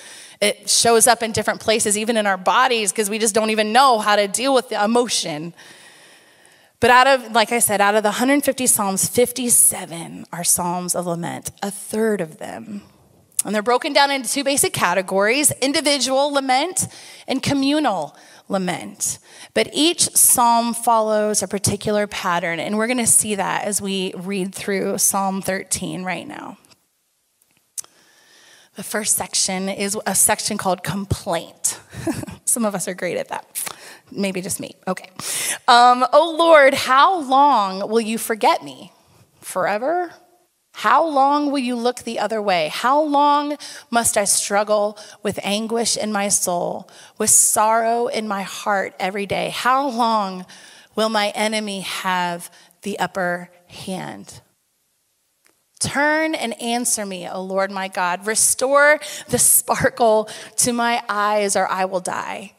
it 0.41 0.69
shows 0.69 1.07
up 1.07 1.23
in 1.23 1.33
different 1.33 1.61
places, 1.61 1.97
even 1.97 2.17
in 2.17 2.27
our 2.27 2.37
bodies, 2.37 2.91
because 2.91 3.09
we 3.09 3.19
just 3.19 3.35
don't 3.35 3.50
even 3.50 3.73
know 3.73 3.99
how 3.99 4.17
to 4.17 4.27
deal 4.27 4.55
with 4.55 4.71
the 4.71 4.83
emotion. 4.83 5.55
But 6.81 6.91
out 6.91 7.07
of, 7.07 7.33
like 7.33 7.53
I 7.53 7.61
said, 7.61 7.81
out 7.81 7.95
of 7.95 8.03
the 8.03 8.11
150 8.11 8.67
Psalms, 8.67 9.09
57 9.09 10.27
are 10.33 10.45
Psalms 10.45 10.95
of 10.95 11.07
lament, 11.07 11.50
a 11.62 11.71
third 11.71 12.21
of 12.21 12.38
them. 12.38 12.83
And 13.45 13.55
they're 13.55 13.62
broken 13.62 13.93
down 13.93 14.11
into 14.11 14.29
two 14.29 14.43
basic 14.43 14.73
categories 14.73 15.53
individual 15.61 16.33
lament 16.33 16.88
and 17.29 17.43
communal 17.43 18.17
lament. 18.49 19.19
But 19.55 19.69
each 19.73 20.02
psalm 20.17 20.75
follows 20.75 21.43
a 21.43 21.49
particular 21.49 22.07
pattern, 22.07 22.61
and 22.61 22.76
we're 22.76 22.87
going 22.87 22.99
to 22.99 23.07
see 23.07 23.35
that 23.35 23.64
as 23.64 23.81
we 23.81 24.12
read 24.17 24.55
through 24.55 24.99
Psalm 24.99 25.43
13 25.43 26.02
right 26.02 26.26
now. 26.26 26.59
The 28.76 28.85
first 28.85 29.17
section 29.17 29.69
is 29.69 29.99
a 30.07 30.14
section 30.14 30.57
called 30.57 30.85
complaint. 30.85 31.81
Some 32.45 32.64
of 32.64 32.75
us 32.76 32.87
are 32.87 32.95
great 32.95 33.17
at 33.17 33.28
that. 33.28 33.45
Maybe 34.12 34.40
just 34.40 34.61
me. 34.61 34.76
Okay. 34.87 35.11
Um, 35.67 36.07
oh 36.12 36.37
Lord, 36.38 36.75
how 36.75 37.21
long 37.23 37.88
will 37.88 38.00
you 38.00 38.19
forget 38.19 38.62
me? 38.62 38.93
Forever? 39.40 40.12
How 40.79 41.05
long 41.05 41.51
will 41.51 41.59
you 41.59 41.75
look 41.75 42.05
the 42.05 42.21
other 42.21 42.41
way? 42.41 42.71
How 42.73 43.03
long 43.03 43.57
must 43.91 44.17
I 44.17 44.23
struggle 44.23 44.97
with 45.25 45.41
anguish 45.43 45.97
in 45.97 46.13
my 46.13 46.29
soul, 46.29 46.89
with 47.19 47.31
sorrow 47.31 48.07
in 48.07 48.29
my 48.29 48.43
heart 48.43 48.95
every 49.01 49.27
day? 49.27 49.51
How 49.51 49.89
long 49.89 50.47
will 50.95 51.09
my 51.09 51.31
enemy 51.31 51.81
have 51.81 52.49
the 52.83 52.97
upper 53.01 53.51
hand? 53.67 54.41
Turn 55.81 56.37
and 56.37 56.63
answer 56.63 57.05
me, 57.05 57.29
O 57.29 57.43
Lord 57.43 57.73
my 57.73 57.89
God. 57.89 58.25
Restore 58.25 59.01
the 59.31 59.39
sparkle 59.41 60.29
to 60.59 60.73
my 60.73 61.03
eyes, 61.09 61.57
or 61.57 61.67
I 61.67 61.87
will 61.87 61.99
die. 61.99 62.53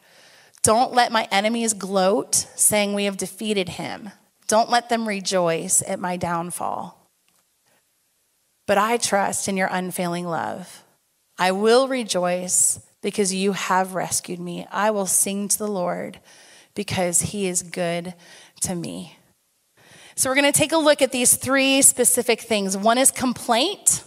Don't 0.62 0.92
let 0.92 1.14
my 1.14 1.26
enemies 1.32 1.74
gloat, 1.74 2.36
saying 2.36 2.94
we 2.94 3.06
have 3.06 3.16
defeated 3.16 3.70
him. 3.70 4.10
Don't 4.50 4.70
let 4.70 4.90
them 4.90 5.08
rejoice 5.08 5.82
at 5.88 6.02
my 6.02 6.18
downfall. 6.18 6.99
But 8.70 8.78
I 8.78 8.98
trust 8.98 9.48
in 9.48 9.58
your 9.58 9.68
unfailing 9.72 10.28
love. 10.28 10.84
I 11.40 11.54
will 11.54 11.88
rejoice 11.88 12.80
because 13.02 13.34
you 13.34 13.54
have 13.54 13.96
rescued 13.96 14.40
me. 14.40 14.68
I 14.72 14.92
will 14.92 15.08
sing 15.08 15.48
to 15.48 15.58
the 15.58 15.68
Lord 15.68 16.20
because 16.76 17.20
he 17.20 17.48
is 17.48 17.64
good 17.64 18.14
to 18.62 18.76
me. 18.76 19.18
So, 20.14 20.30
we're 20.30 20.36
going 20.36 20.54
to 20.54 20.56
take 20.56 20.72
a 20.72 20.78
look 20.78 21.02
at 21.02 21.12
these 21.12 21.36
three 21.36 21.82
specific 21.82 22.42
things. 22.42 22.78
One 22.78 23.00
is 23.00 23.10
complaint. 23.10 24.04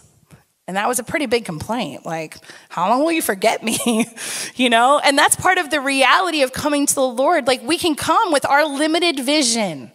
And 0.65 0.77
that 0.77 0.87
was 0.87 0.97
a 0.97 1.03
pretty 1.03 1.25
big 1.25 1.43
complaint. 1.43 2.05
Like, 2.05 2.37
how 2.69 2.87
long 2.87 3.03
will 3.03 3.11
you 3.11 3.21
forget 3.21 3.63
me? 3.63 4.05
you 4.55 4.69
know? 4.69 4.97
And 5.03 5.17
that's 5.17 5.35
part 5.35 5.57
of 5.57 5.71
the 5.71 5.81
reality 5.81 6.41
of 6.41 6.53
coming 6.53 6.85
to 6.85 6.95
the 6.95 7.01
Lord. 7.01 7.47
Like, 7.47 7.63
we 7.63 7.77
can 7.77 7.95
come 7.95 8.31
with 8.31 8.45
our 8.45 8.65
limited 8.65 9.19
vision. 9.25 9.91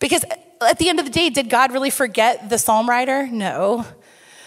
Because 0.00 0.24
at 0.64 0.78
the 0.78 0.88
end 0.88 0.98
of 0.98 1.04
the 1.04 1.10
day, 1.10 1.30
did 1.30 1.48
God 1.48 1.72
really 1.72 1.90
forget 1.90 2.50
the 2.50 2.58
psalm 2.58 2.88
writer? 2.88 3.26
No. 3.26 3.86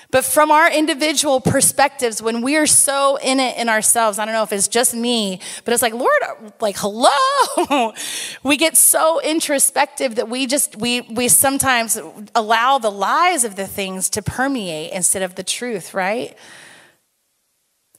But 0.09 0.23
from 0.23 0.51
our 0.51 0.71
individual 0.71 1.41
perspectives, 1.41 2.21
when 2.21 2.41
we 2.41 2.55
are 2.55 2.65
so 2.65 3.17
in 3.17 3.41
it 3.41 3.57
in 3.57 3.67
ourselves, 3.67 4.19
I 4.19 4.25
don't 4.25 4.33
know 4.33 4.43
if 4.43 4.53
it's 4.53 4.69
just 4.69 4.93
me, 4.93 5.41
but 5.65 5.73
it's 5.73 5.81
like, 5.81 5.93
Lord, 5.93 6.21
like, 6.61 6.77
hello. 6.77 7.93
we 8.43 8.55
get 8.55 8.77
so 8.77 9.19
introspective 9.19 10.15
that 10.15 10.29
we 10.29 10.47
just, 10.47 10.77
we, 10.77 11.01
we 11.01 11.27
sometimes 11.27 11.99
allow 12.33 12.77
the 12.77 12.89
lies 12.91 13.43
of 13.43 13.57
the 13.57 13.67
things 13.67 14.09
to 14.11 14.21
permeate 14.21 14.93
instead 14.93 15.23
of 15.23 15.35
the 15.35 15.43
truth, 15.43 15.93
right? 15.93 16.37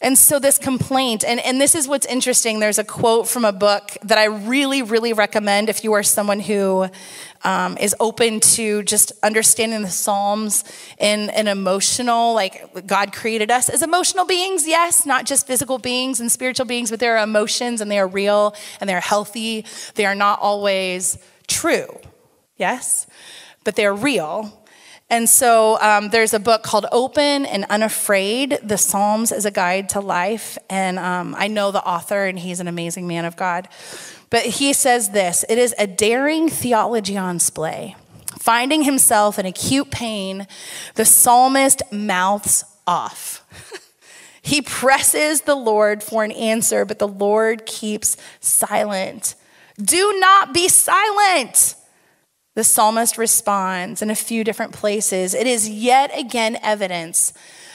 And 0.01 0.17
so, 0.17 0.39
this 0.39 0.59
complaint, 0.59 1.25
and, 1.25 1.41
and 1.41 1.61
this 1.61 1.75
is 1.75 1.89
what's 1.89 2.07
interesting. 2.07 2.61
There's 2.61 2.79
a 2.79 2.85
quote 2.85 3.27
from 3.27 3.45
a 3.45 3.53
book 3.53 3.97
that 4.05 4.17
I 4.17 4.27
really, 4.27 4.81
really 4.81 5.13
recommend 5.13 5.69
if 5.69 5.83
you 5.83 5.93
are 5.95 6.05
someone 6.05 6.39
who 6.39 6.89
um, 7.43 7.77
is 7.79 7.95
open 8.01 8.41
to 8.41 8.83
just 8.83 9.13
understanding 9.23 9.83
the 9.83 9.91
Psalms 9.91 10.65
in 10.99 11.31
an 11.31 11.49
emotional, 11.49 12.35
like 12.35 12.87
God 12.87 13.13
created 13.13 13.51
us 13.51 13.69
as 13.69 13.83
emotional 13.83 14.25
beings, 14.25 14.67
yes, 14.67 15.07
not 15.07 15.27
just 15.27 15.47
physical 15.47 15.79
beings 15.79 16.21
and 16.21 16.31
spiritual 16.31 16.67
beings, 16.67 16.91
but 16.91 17.01
there 17.01 17.17
are 17.17 17.25
emotions 17.25 17.81
and 17.81 17.91
they 17.91 17.99
are 17.99 18.09
real 18.09 18.55
and 18.81 18.89
they're 18.89 19.01
healthy. 19.01 19.65
They 19.95 20.07
are 20.07 20.15
not 20.15 20.41
always 20.41 21.19
true, 21.47 21.99
yes, 22.57 23.07
but 23.65 23.77
they're 23.77 23.95
real. 23.95 24.55
And 25.11 25.27
so 25.27 25.81
um, 25.81 26.11
there's 26.11 26.35
a 26.35 26.39
book 26.39 26.63
called 26.63 26.85
Open 26.93 27.47
and 27.47 27.65
Unafraid 27.71 28.59
The 28.63 28.77
Psalms 28.77 29.33
as 29.33 29.47
a 29.47 29.51
Guide 29.51 29.89
to 29.91 30.01
Life. 30.01 30.59
And 30.69 30.99
um, 30.99 31.35
I 31.39 31.49
know 31.49 31.71
the 31.71 31.83
author, 31.83 32.27
and 32.27 32.39
he's 32.39 32.61
an 32.61 32.69
amazing 32.69 33.07
man 33.07 33.25
of 33.25 33.35
God. 33.35 33.69
But 34.31 34.45
he 34.45 34.73
says 34.73 35.11
this 35.11 35.45
it 35.49 35.59
is 35.59 35.75
a 35.79 35.87
daring 35.87 36.49
theology 36.49 37.17
on 37.17 37.39
splay. 37.39 37.97
Finding 38.39 38.83
himself 38.83 39.39
in 39.39 39.47
acute 39.47 39.91
pain, 39.91 40.47
the 40.95 41.05
psalmist 41.05 41.83
mouths 41.91 42.65
off. 42.87 43.45
he 44.43 44.63
presses 44.63 45.43
the 45.43 45.55
Lord 45.55 46.03
for 46.03 46.25
an 46.25 46.33
answer, 46.33 46.85
but 46.85 46.99
the 46.99 47.09
Lord 47.09 47.67
keeps 47.67 48.17
silent. 48.41 49.35
Do 49.77 50.19
not 50.19 50.55
be 50.55 50.69
silent 50.69 51.75
the 52.59 52.65
psalmist 52.65 53.17
responds 53.17 54.03
in 54.03 54.11
a 54.11 54.17
few 54.17 54.43
different 54.43 54.73
places. 54.73 55.33
It 55.33 55.47
is 55.47 55.69
yet 55.69 56.11
again 56.13 56.59
evidence 56.61 57.33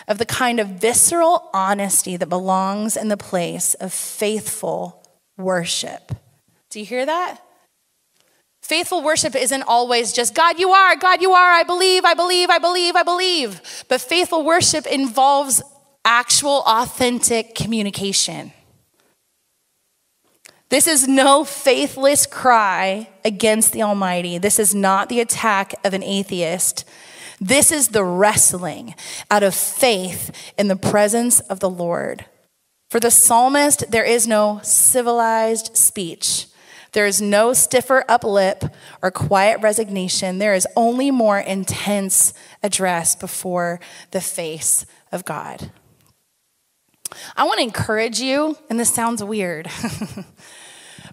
of 0.09 0.17
the 0.17 0.25
kind 0.25 0.59
of 0.59 0.67
visceral 0.71 1.49
honesty 1.53 2.17
that 2.17 2.27
belongs 2.27 2.97
in 2.97 3.07
the 3.07 3.15
place 3.15 3.75
of 3.75 3.93
faithful 3.93 5.01
worship. 5.37 6.11
Do 6.73 6.79
you 6.79 6.87
hear 6.87 7.05
that? 7.05 7.39
Faithful 8.63 9.03
worship 9.03 9.35
isn't 9.35 9.61
always 9.61 10.11
just, 10.11 10.33
God, 10.33 10.57
you 10.57 10.71
are, 10.71 10.95
God, 10.95 11.21
you 11.21 11.31
are, 11.31 11.51
I 11.51 11.61
believe, 11.61 12.03
I 12.03 12.15
believe, 12.15 12.49
I 12.49 12.57
believe, 12.57 12.95
I 12.95 13.03
believe. 13.03 13.61
But 13.89 14.01
faithful 14.01 14.43
worship 14.43 14.87
involves 14.87 15.61
actual, 16.03 16.63
authentic 16.65 17.53
communication. 17.53 18.53
This 20.69 20.87
is 20.87 21.07
no 21.07 21.43
faithless 21.43 22.25
cry 22.25 23.07
against 23.23 23.71
the 23.71 23.83
Almighty. 23.83 24.39
This 24.39 24.57
is 24.57 24.73
not 24.73 25.09
the 25.09 25.19
attack 25.19 25.75
of 25.83 25.93
an 25.93 26.01
atheist. 26.01 26.85
This 27.39 27.71
is 27.71 27.89
the 27.89 28.03
wrestling 28.03 28.95
out 29.29 29.43
of 29.43 29.53
faith 29.53 30.53
in 30.57 30.69
the 30.69 30.75
presence 30.75 31.39
of 31.41 31.59
the 31.59 31.69
Lord. 31.69 32.25
For 32.89 32.99
the 32.99 33.11
psalmist, 33.11 33.91
there 33.91 34.05
is 34.05 34.25
no 34.25 34.59
civilized 34.63 35.77
speech. 35.77 36.47
There 36.93 37.05
is 37.05 37.21
no 37.21 37.53
stiffer 37.53 38.05
up 38.07 38.23
lip 38.23 38.63
or 39.01 39.11
quiet 39.11 39.61
resignation. 39.61 40.37
There 40.37 40.53
is 40.53 40.67
only 40.75 41.11
more 41.11 41.39
intense 41.39 42.33
address 42.61 43.15
before 43.15 43.79
the 44.11 44.21
face 44.21 44.85
of 45.11 45.25
God. 45.25 45.71
I 47.35 47.43
want 47.43 47.59
to 47.59 47.63
encourage 47.63 48.19
you, 48.19 48.57
and 48.69 48.79
this 48.79 48.93
sounds 48.93 49.23
weird. 49.23 49.69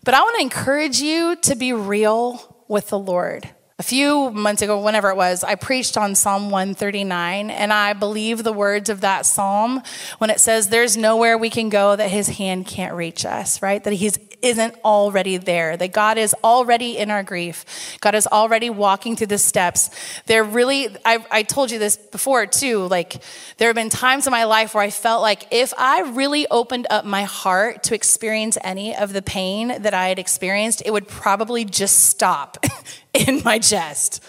But 0.03 0.15
I 0.15 0.21
want 0.21 0.37
to 0.37 0.43
encourage 0.43 1.01
you 1.01 1.37
to 1.43 1.55
be 1.55 1.73
real 1.73 2.65
with 2.69 2.89
the 2.89 2.99
Lord 2.99 3.49
a 3.81 3.83
few 3.83 4.31
months 4.33 4.61
ago, 4.61 4.79
whenever 4.79 5.09
it 5.09 5.17
was, 5.17 5.43
I 5.43 5.55
preached 5.55 5.97
on 5.97 6.15
Psalm 6.15 6.51
139, 6.51 7.49
and 7.49 7.73
I 7.73 7.95
believe 7.95 8.45
the 8.45 8.53
words 8.53 8.91
of 8.91 9.01
that 9.01 9.25
psalm 9.25 9.83
when 10.19 10.29
it 10.29 10.39
says, 10.39 10.69
There's 10.69 10.99
nowhere 10.99 11.39
we 11.39 11.49
can 11.49 11.71
go 11.71 11.97
that 11.97 12.11
his 12.11 12.29
hand 12.29 12.67
can't 12.67 12.93
reach 12.93 13.25
us, 13.25 13.63
right? 13.63 13.83
That 13.83 13.95
he's 13.95 14.19
isn't 14.43 14.75
already 14.85 15.37
there, 15.37 15.77
that 15.77 15.93
God 15.93 16.19
is 16.19 16.35
already 16.43 16.97
in 16.97 17.11
our 17.11 17.23
grief. 17.23 17.99
God 18.01 18.15
is 18.15 18.27
already 18.27 18.71
walking 18.71 19.17
through 19.17 19.29
the 19.29 19.39
steps. 19.39 19.91
There 20.27 20.45
really, 20.45 20.89
I, 21.05 21.25
I 21.31 21.43
told 21.43 21.71
you 21.71 21.79
this 21.79 21.97
before 21.97 22.47
too, 22.47 22.87
like 22.89 23.23
there 23.59 23.69
have 23.69 23.77
been 23.77 23.91
times 23.91 24.27
in 24.27 24.31
my 24.31 24.45
life 24.45 24.75
where 24.75 24.83
I 24.83 24.91
felt 24.91 25.23
like 25.23 25.47
if 25.51 25.75
I 25.77 26.03
really 26.13 26.47
opened 26.49 26.87
up 26.91 27.05
my 27.05 27.25
heart 27.25 27.83
to 27.85 27.95
experience 27.95 28.57
any 28.63 28.97
of 28.97 29.13
the 29.13 29.23
pain 29.23 29.83
that 29.83 29.95
I 29.95 30.09
had 30.09 30.19
experienced, 30.19 30.83
it 30.85 30.91
would 30.91 31.09
probably 31.09 31.65
just 31.65 32.07
stop 32.07 32.65
in 33.27 33.43
my 33.45 33.59
chest 33.59 34.23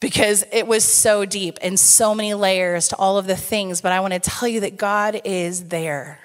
because 0.00 0.44
it 0.50 0.66
was 0.66 0.82
so 0.82 1.24
deep 1.24 1.58
and 1.62 1.78
so 1.78 2.14
many 2.14 2.34
layers 2.34 2.88
to 2.88 2.96
all 2.96 3.18
of 3.18 3.26
the 3.26 3.36
things. 3.36 3.80
But 3.80 3.92
I 3.92 4.00
want 4.00 4.12
to 4.14 4.18
tell 4.18 4.48
you 4.48 4.60
that 4.60 4.76
God 4.76 5.20
is 5.24 5.68
there. 5.68 6.18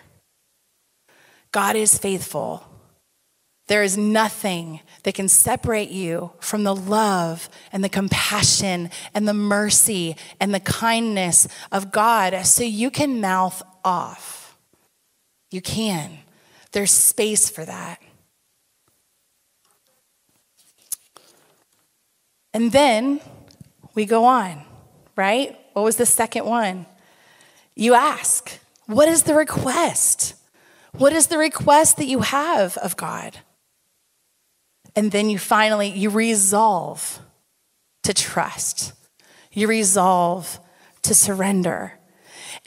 God 1.51 1.75
is 1.75 1.97
faithful. 1.97 2.63
There 3.67 3.83
is 3.83 3.97
nothing 3.97 4.79
that 5.03 5.13
can 5.13 5.27
separate 5.27 5.89
you 5.89 6.31
from 6.39 6.63
the 6.63 6.75
love 6.75 7.49
and 7.71 7.83
the 7.83 7.89
compassion 7.89 8.89
and 9.13 9.27
the 9.27 9.33
mercy 9.33 10.15
and 10.39 10.53
the 10.53 10.59
kindness 10.59 11.47
of 11.71 11.91
God. 11.91 12.45
So 12.45 12.63
you 12.63 12.89
can 12.89 13.21
mouth 13.21 13.61
off. 13.83 14.57
You 15.51 15.61
can. 15.61 16.17
There's 16.71 16.91
space 16.91 17.49
for 17.49 17.63
that. 17.63 18.01
And 22.53 22.71
then 22.71 23.21
we 23.93 24.05
go 24.05 24.25
on, 24.25 24.63
right? 25.15 25.57
What 25.73 25.83
was 25.83 25.97
the 25.97 26.05
second 26.05 26.45
one? 26.45 26.85
You 27.75 27.93
ask, 27.93 28.59
what 28.85 29.07
is 29.07 29.23
the 29.23 29.35
request? 29.35 30.33
What 30.93 31.13
is 31.13 31.27
the 31.27 31.37
request 31.37 31.97
that 31.97 32.07
you 32.07 32.21
have 32.21 32.77
of 32.77 32.97
God? 32.97 33.39
And 34.95 35.11
then 35.11 35.29
you 35.29 35.37
finally 35.37 35.89
you 35.89 36.09
resolve 36.09 37.19
to 38.03 38.13
trust. 38.13 38.93
You 39.51 39.67
resolve 39.67 40.59
to 41.03 41.13
surrender. 41.13 41.93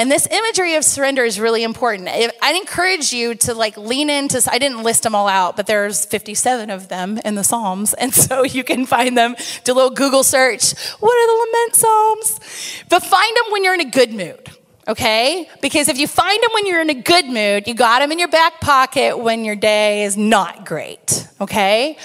And 0.00 0.11
this 0.11 0.26
imagery 0.30 0.76
of 0.76 0.85
surrender 0.85 1.25
is 1.25 1.38
really 1.38 1.62
important. 1.62 2.09
I'd 2.09 2.57
encourage 2.57 3.12
you 3.12 3.35
to 3.35 3.52
like 3.52 3.76
lean 3.76 4.09
into, 4.09 4.42
I 4.50 4.59
didn't 4.59 4.83
list 4.83 5.02
them 5.02 5.14
all 5.14 5.28
out, 5.28 5.57
but 5.57 5.66
there's 5.66 6.07
57 6.07 6.71
of 6.71 6.88
them 6.88 7.21
in 7.23 7.35
the 7.35 7.45
Psalms. 7.45 7.92
And 7.92 8.14
so 8.26 8.42
you 8.42 8.64
can 8.64 8.87
find 8.87 9.14
them, 9.14 9.37
do 9.62 9.73
a 9.73 9.75
little 9.75 9.90
Google 9.90 10.23
search. 10.23 10.73
What 11.00 11.12
are 11.12 11.26
the 11.26 11.47
lament 11.47 11.76
Psalms? 11.76 12.85
But 12.88 13.02
find 13.02 13.37
them 13.37 13.52
when 13.52 13.62
you're 13.62 13.75
in 13.75 13.83
a 13.83 13.90
good 13.90 14.14
mood, 14.14 14.49
okay? 14.90 15.49
Because 15.62 15.88
if 15.88 15.99
you 15.99 16.09
find 16.09 16.42
them 16.42 16.50
when 16.52 16.66
you're 16.66 16.82
in 16.82 16.90
a 16.90 16.94
good 16.94 17.26
mood, 17.26 17.68
you 17.68 17.75
got 17.75 18.00
them 18.00 18.11
in 18.11 18.18
your 18.18 18.28
back 18.28 18.61
pocket 18.61 19.18
when 19.18 19.44
your 19.44 19.56
day 19.56 20.04
is 20.04 20.16
not 20.16 20.66
great, 20.66 21.28
okay? 21.40 21.97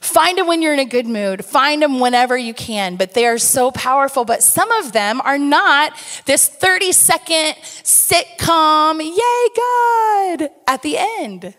Find 0.00 0.36
them 0.36 0.46
when 0.46 0.60
you're 0.60 0.74
in 0.74 0.80
a 0.80 0.84
good 0.84 1.06
mood. 1.06 1.42
Find 1.44 1.80
them 1.80 1.98
whenever 1.98 2.36
you 2.36 2.52
can, 2.52 2.96
but 2.96 3.14
they 3.14 3.24
are 3.24 3.38
so 3.38 3.70
powerful. 3.70 4.26
But 4.26 4.42
some 4.42 4.70
of 4.72 4.92
them 4.92 5.22
are 5.22 5.38
not 5.38 5.92
this 6.26 6.46
30 6.46 6.92
second 6.92 7.54
sitcom, 7.82 9.02
yay, 9.02 9.48
God, 9.56 10.50
at 10.68 10.82
the 10.82 10.98
end. 10.98 11.54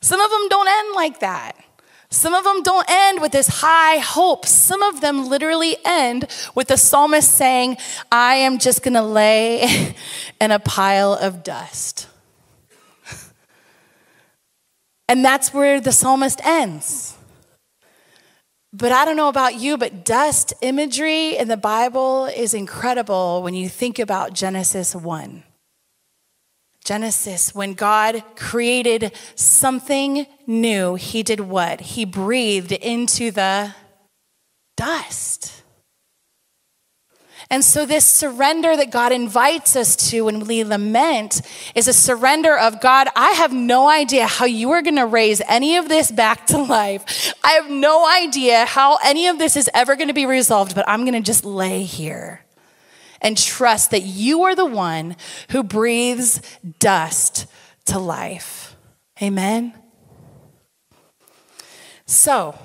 Some 0.00 0.20
of 0.20 0.30
them 0.30 0.48
don't 0.48 0.68
end 0.68 0.94
like 0.94 1.20
that. 1.20 1.52
Some 2.12 2.34
of 2.34 2.42
them 2.42 2.62
don't 2.62 2.86
end 2.88 3.20
with 3.20 3.30
this 3.30 3.46
high 3.48 3.98
hope. 3.98 4.44
Some 4.44 4.82
of 4.82 5.00
them 5.00 5.28
literally 5.28 5.76
end 5.84 6.26
with 6.56 6.68
the 6.68 6.76
psalmist 6.76 7.32
saying, 7.32 7.76
I 8.10 8.34
am 8.34 8.58
just 8.58 8.82
going 8.82 8.94
to 8.94 9.02
lay 9.02 9.94
in 10.40 10.50
a 10.50 10.58
pile 10.58 11.12
of 11.12 11.44
dust. 11.44 12.08
And 15.08 15.24
that's 15.24 15.52
where 15.52 15.80
the 15.80 15.92
psalmist 15.92 16.40
ends. 16.44 17.16
But 18.72 18.92
I 18.92 19.04
don't 19.04 19.16
know 19.16 19.28
about 19.28 19.56
you, 19.56 19.76
but 19.76 20.04
dust 20.04 20.52
imagery 20.62 21.36
in 21.36 21.48
the 21.48 21.56
Bible 21.56 22.26
is 22.26 22.54
incredible 22.54 23.42
when 23.42 23.54
you 23.54 23.68
think 23.68 23.98
about 23.98 24.32
Genesis 24.32 24.94
1. 24.94 25.42
Genesis, 26.84 27.54
when 27.54 27.74
God 27.74 28.22
created 28.36 29.12
something 29.34 30.26
new, 30.46 30.94
he 30.94 31.22
did 31.22 31.40
what? 31.40 31.80
He 31.80 32.04
breathed 32.04 32.72
into 32.72 33.30
the 33.30 33.74
dust. 34.76 35.62
And 37.52 37.64
so, 37.64 37.84
this 37.84 38.04
surrender 38.04 38.76
that 38.76 38.92
God 38.92 39.10
invites 39.10 39.74
us 39.74 39.96
to 40.10 40.22
when 40.22 40.46
we 40.46 40.62
lament 40.62 41.42
is 41.74 41.88
a 41.88 41.92
surrender 41.92 42.56
of 42.56 42.80
God, 42.80 43.08
I 43.16 43.30
have 43.32 43.52
no 43.52 43.88
idea 43.88 44.26
how 44.26 44.44
you 44.44 44.70
are 44.70 44.82
going 44.82 44.96
to 44.96 45.06
raise 45.06 45.42
any 45.48 45.76
of 45.76 45.88
this 45.88 46.12
back 46.12 46.46
to 46.48 46.58
life. 46.58 47.34
I 47.42 47.52
have 47.52 47.68
no 47.68 48.08
idea 48.08 48.66
how 48.66 48.98
any 49.04 49.26
of 49.26 49.38
this 49.38 49.56
is 49.56 49.68
ever 49.74 49.96
going 49.96 50.08
to 50.08 50.14
be 50.14 50.26
resolved, 50.26 50.76
but 50.76 50.88
I'm 50.88 51.00
going 51.00 51.14
to 51.14 51.20
just 51.20 51.44
lay 51.44 51.82
here 51.82 52.44
and 53.20 53.36
trust 53.36 53.90
that 53.90 54.02
you 54.02 54.42
are 54.42 54.54
the 54.54 54.66
one 54.66 55.16
who 55.50 55.62
breathes 55.62 56.40
dust 56.78 57.46
to 57.86 57.98
life. 57.98 58.76
Amen. 59.22 59.74
So, 62.06 62.58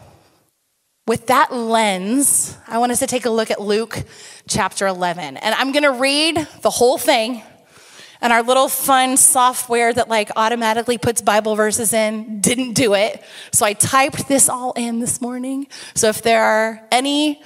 with 1.07 1.27
that 1.27 1.53
lens, 1.53 2.57
I 2.67 2.79
want 2.79 2.91
us 2.91 2.99
to 2.99 3.07
take 3.07 3.25
a 3.25 3.29
look 3.29 3.51
at 3.51 3.61
Luke 3.61 4.03
chapter 4.47 4.87
11. 4.87 5.37
And 5.37 5.55
I'm 5.55 5.71
going 5.71 5.83
to 5.83 5.91
read 5.91 6.47
the 6.61 6.71
whole 6.71 6.97
thing. 6.97 7.43
And 8.21 8.33
our 8.33 8.41
little 8.41 8.69
fun 8.69 9.17
software 9.17 9.93
that 9.93 10.09
like 10.09 10.31
automatically 10.35 10.97
puts 10.97 11.21
Bible 11.21 11.55
verses 11.55 11.93
in 11.93 12.41
didn't 12.41 12.73
do 12.73 12.95
it. 12.95 13.23
So 13.51 13.65
I 13.67 13.73
typed 13.73 14.27
this 14.27 14.49
all 14.49 14.71
in 14.71 14.99
this 14.99 15.21
morning. 15.21 15.67
So 15.93 16.09
if 16.09 16.23
there 16.23 16.43
are 16.43 16.81
any 16.91 17.43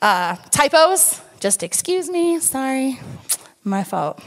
uh, 0.00 0.36
typos, 0.50 1.20
just 1.40 1.62
excuse 1.62 2.08
me. 2.08 2.38
Sorry, 2.38 3.00
my 3.64 3.82
fault. 3.82 4.22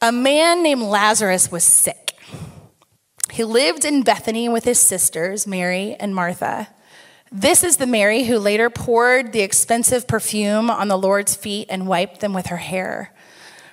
A 0.00 0.12
man 0.12 0.62
named 0.62 0.82
Lazarus 0.82 1.50
was 1.50 1.64
sick. 1.64 2.14
He 3.32 3.44
lived 3.44 3.84
in 3.84 4.02
Bethany 4.02 4.48
with 4.48 4.64
his 4.64 4.80
sisters, 4.80 5.46
Mary 5.46 5.96
and 5.98 6.14
Martha. 6.14 6.68
This 7.30 7.62
is 7.62 7.76
the 7.76 7.86
Mary 7.86 8.24
who 8.24 8.38
later 8.38 8.70
poured 8.70 9.32
the 9.32 9.42
expensive 9.42 10.06
perfume 10.06 10.70
on 10.70 10.88
the 10.88 10.96
Lord's 10.96 11.34
feet 11.34 11.66
and 11.68 11.86
wiped 11.86 12.20
them 12.20 12.32
with 12.32 12.46
her 12.46 12.56
hair. 12.56 13.12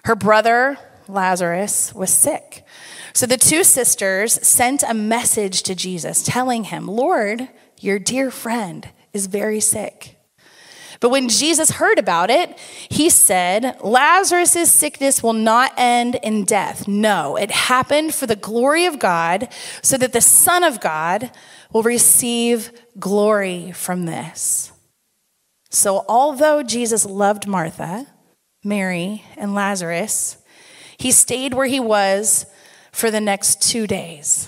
Her 0.03 0.15
brother, 0.15 0.77
Lazarus, 1.07 1.93
was 1.93 2.09
sick. 2.11 2.65
So 3.13 3.25
the 3.25 3.37
two 3.37 3.63
sisters 3.63 4.33
sent 4.45 4.83
a 4.83 4.93
message 4.93 5.63
to 5.63 5.75
Jesus 5.75 6.21
telling 6.21 6.65
him, 6.65 6.87
Lord, 6.87 7.47
your 7.79 7.97
dear 7.97 8.29
friend 8.29 8.89
is 9.13 9.27
very 9.27 9.59
sick. 9.59 10.17
But 10.99 11.09
when 11.09 11.29
Jesus 11.29 11.71
heard 11.71 11.99
about 11.99 12.29
it, 12.29 12.57
he 12.89 13.09
said, 13.09 13.77
Lazarus' 13.81 14.71
sickness 14.71 15.21
will 15.21 15.33
not 15.33 15.73
end 15.77 16.15
in 16.23 16.45
death. 16.45 16.87
No, 16.87 17.35
it 17.35 17.51
happened 17.51 18.13
for 18.13 18.25
the 18.27 18.35
glory 18.35 18.85
of 18.85 18.99
God, 18.99 19.49
so 19.81 19.97
that 19.97 20.13
the 20.13 20.21
Son 20.21 20.63
of 20.63 20.79
God 20.79 21.31
will 21.71 21.83
receive 21.83 22.71
glory 22.99 23.71
from 23.71 24.05
this. 24.05 24.71
So, 25.69 26.05
although 26.07 26.63
Jesus 26.63 27.05
loved 27.05 27.47
Martha, 27.47 28.07
Mary, 28.63 29.23
and 29.35 29.53
Lazarus, 29.53 30.37
he 30.97 31.11
stayed 31.11 31.53
where 31.53 31.67
he 31.67 31.79
was 31.79 32.45
for 32.91 33.11
the 33.11 33.19
next 33.19 33.61
two 33.61 33.85
days. 33.85 34.47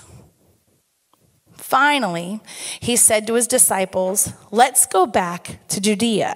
Finally, 1.68 2.40
he 2.80 2.96
said 2.96 3.26
to 3.26 3.34
his 3.34 3.46
disciples, 3.46 4.32
Let's 4.50 4.86
go 4.86 5.04
back 5.04 5.60
to 5.68 5.82
Judea. 5.82 6.34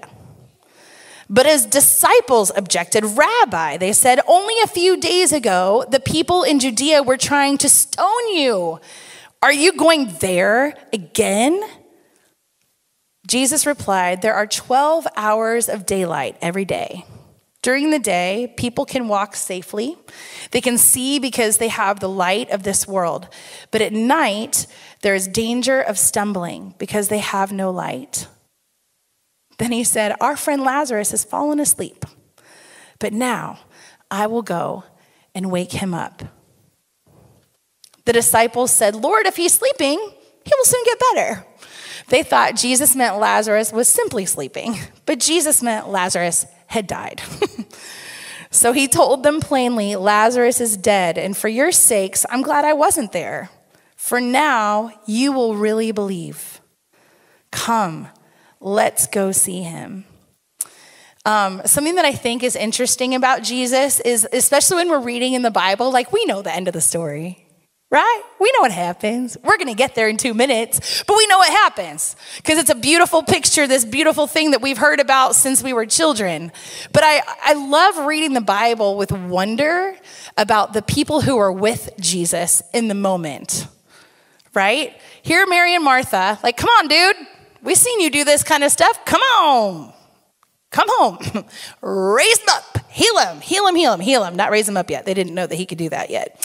But 1.31 1.47
his 1.47 1.65
disciples 1.65 2.53
objected, 2.55 3.03
Rabbi, 3.03 3.79
they 3.79 3.95
said, 3.95 4.21
only 4.29 4.53
a 4.63 4.67
few 4.67 4.99
days 4.99 5.33
ago, 5.33 5.87
the 5.89 6.01
people 6.01 6.43
in 6.43 6.59
Judea 6.59 7.03
were 7.03 7.17
trying 7.17 7.57
to 7.59 7.71
stone 7.71 8.35
you. 8.35 8.79
Are 9.41 9.55
you 9.55 9.73
going 9.73 10.13
there 10.21 10.75
again? 10.93 11.63
Jesus 13.27 13.65
replied, 13.65 14.21
There 14.21 14.35
are 14.35 14.47
12 14.47 15.07
hours 15.17 15.71
of 15.71 15.87
daylight 15.87 16.37
every 16.43 16.67
day. 16.67 17.07
During 17.63 17.91
the 17.91 18.01
day, 18.01 18.53
people 18.57 18.85
can 18.85 19.07
walk 19.07 19.37
safely. 19.37 19.97
They 20.51 20.61
can 20.61 20.77
see 20.77 21.21
because 21.21 21.59
they 21.59 21.69
have 21.69 22.01
the 22.01 22.09
light 22.09 22.51
of 22.51 22.65
this 22.65 22.89
world. 22.89 23.29
But 23.71 23.81
at 23.81 23.93
night, 23.93 24.67
there 25.03 25.15
is 25.15 25.29
danger 25.29 25.81
of 25.81 25.99
stumbling 25.99 26.75
because 26.79 27.09
they 27.09 27.19
have 27.19 27.53
no 27.53 27.71
light. 27.71 28.29
Then 29.59 29.73
he 29.73 29.85
said, 29.85 30.17
Our 30.21 30.37
friend 30.37 30.63
Lazarus 30.63 31.11
has 31.11 31.25
fallen 31.25 31.61
asleep. 31.61 32.05
But 32.99 33.13
now 33.13 33.61
I 34.11 34.27
will 34.29 34.43
go 34.43 34.85
and 35.35 35.51
wake 35.51 35.73
him 35.73 35.93
up. 35.93 36.23
The 38.05 38.13
disciples 38.13 38.71
said, 38.73 38.95
Lord, 38.95 39.27
if 39.27 39.37
he's 39.37 39.53
sleeping, 39.53 39.99
he 39.99 40.53
will 40.57 40.65
soon 40.65 40.85
get 40.85 41.03
better. 41.15 41.47
They 42.09 42.23
thought 42.23 42.57
Jesus 42.57 42.97
meant 42.97 43.19
Lazarus 43.19 43.73
was 43.73 43.89
simply 43.89 44.27
sleeping, 44.27 44.77
but 45.07 45.21
Jesus 45.21 45.63
meant 45.63 45.89
Lazarus 45.89 46.47
had 46.67 46.87
died. 46.87 47.23
so 48.51 48.73
he 48.73 48.89
told 48.89 49.23
them 49.23 49.41
plainly, 49.41 49.97
Lazarus 49.97 50.61
is 50.61 50.77
dead, 50.77 51.17
and 51.17 51.37
for 51.37 51.49
your 51.49 51.73
sakes, 51.73 52.27
I'm 52.29 52.43
glad 52.43 52.65
I 52.65 52.73
wasn't 52.73 53.13
there. 53.13 53.51
For 54.03 54.21
now, 54.21 54.91
you 55.07 55.31
will 55.31 55.55
really 55.55 55.93
believe. 55.93 56.61
Come, 57.53 58.09
let's 58.59 59.07
go 59.07 59.31
see 59.31 59.63
him. 59.63 60.05
Um, 61.25 61.63
something 61.67 61.95
that 61.95 62.05
I 62.05 62.11
think 62.11 62.43
is 62.43 62.57
interesting 62.57 63.15
about 63.15 63.45
Jesus 63.45 64.01
is, 64.01 64.27
especially 64.33 64.79
when 64.79 64.91
we're 64.91 64.99
reading 64.99 65.35
in 65.35 65.43
the 65.43 65.53
Bible, 65.53 65.93
like 65.93 66.13
we 66.13 66.25
know 66.25 66.43
the 66.43 66.53
end 66.53 66.67
of 66.67 66.75
the 66.75 66.81
story, 66.81 67.47
right? 67.93 68.23
We 68.41 68.51
know 68.57 68.63
what 68.63 68.73
happens. 68.73 69.37
We're 69.45 69.57
going 69.57 69.69
to 69.69 69.75
get 69.75 69.95
there 69.95 70.09
in 70.09 70.17
two 70.17 70.35
minutes, 70.35 71.05
but 71.07 71.17
we 71.17 71.29
know 71.29 71.39
what 71.39 71.53
happens 71.53 72.17
because 72.39 72.59
it's 72.59 72.71
a 72.71 72.75
beautiful 72.75 73.23
picture, 73.23 73.69
this 73.69 73.85
beautiful 73.85 74.27
thing 74.27 74.51
that 74.51 74.61
we've 74.61 74.79
heard 74.79 74.99
about 74.99 75.37
since 75.37 75.63
we 75.63 75.73
were 75.73 75.87
children. 75.87 76.51
But 76.93 77.05
I, 77.05 77.23
I 77.45 77.53
love 77.53 78.05
reading 78.05 78.33
the 78.33 78.41
Bible 78.41 78.97
with 78.97 79.13
wonder 79.13 79.97
about 80.37 80.73
the 80.73 80.83
people 80.83 81.21
who 81.21 81.39
are 81.39 81.53
with 81.53 81.91
Jesus 82.01 82.65
in 82.75 82.89
the 82.89 82.95
moment, 82.95 83.69
right? 84.55 84.99
Here, 85.23 85.47
Mary 85.47 85.75
and 85.75 85.85
Martha, 85.85 86.39
like, 86.43 86.57
come 86.57 86.69
on, 86.71 86.89
dude. 86.89 87.17
We've 87.63 87.77
seen 87.77 88.01
you 88.01 88.11
do 88.11 88.25
this 88.25 88.43
kind 88.43 88.65
of 88.65 88.73
stuff. 88.73 89.05
Come 89.05 89.21
on. 89.21 89.93
Come 90.71 90.89
home. 90.89 91.45
raise 91.81 92.39
him 92.39 92.49
up. 92.51 92.79
Heal 92.91 93.19
him. 93.19 93.41
Heal 93.41 93.67
him, 93.67 93.75
heal 93.75 93.93
him, 93.93 94.01
heal 94.01 94.25
him. 94.25 94.37
Not 94.37 94.51
raise 94.51 94.69
him 94.69 94.77
up 94.77 94.91
yet. 94.91 95.07
They 95.07 95.15
didn't 95.15 95.35
know 95.35 95.47
that 95.47 95.55
he 95.55 95.67
could 95.67 95.79
do 95.79 95.89
that 95.91 96.11
yet. 96.11 96.45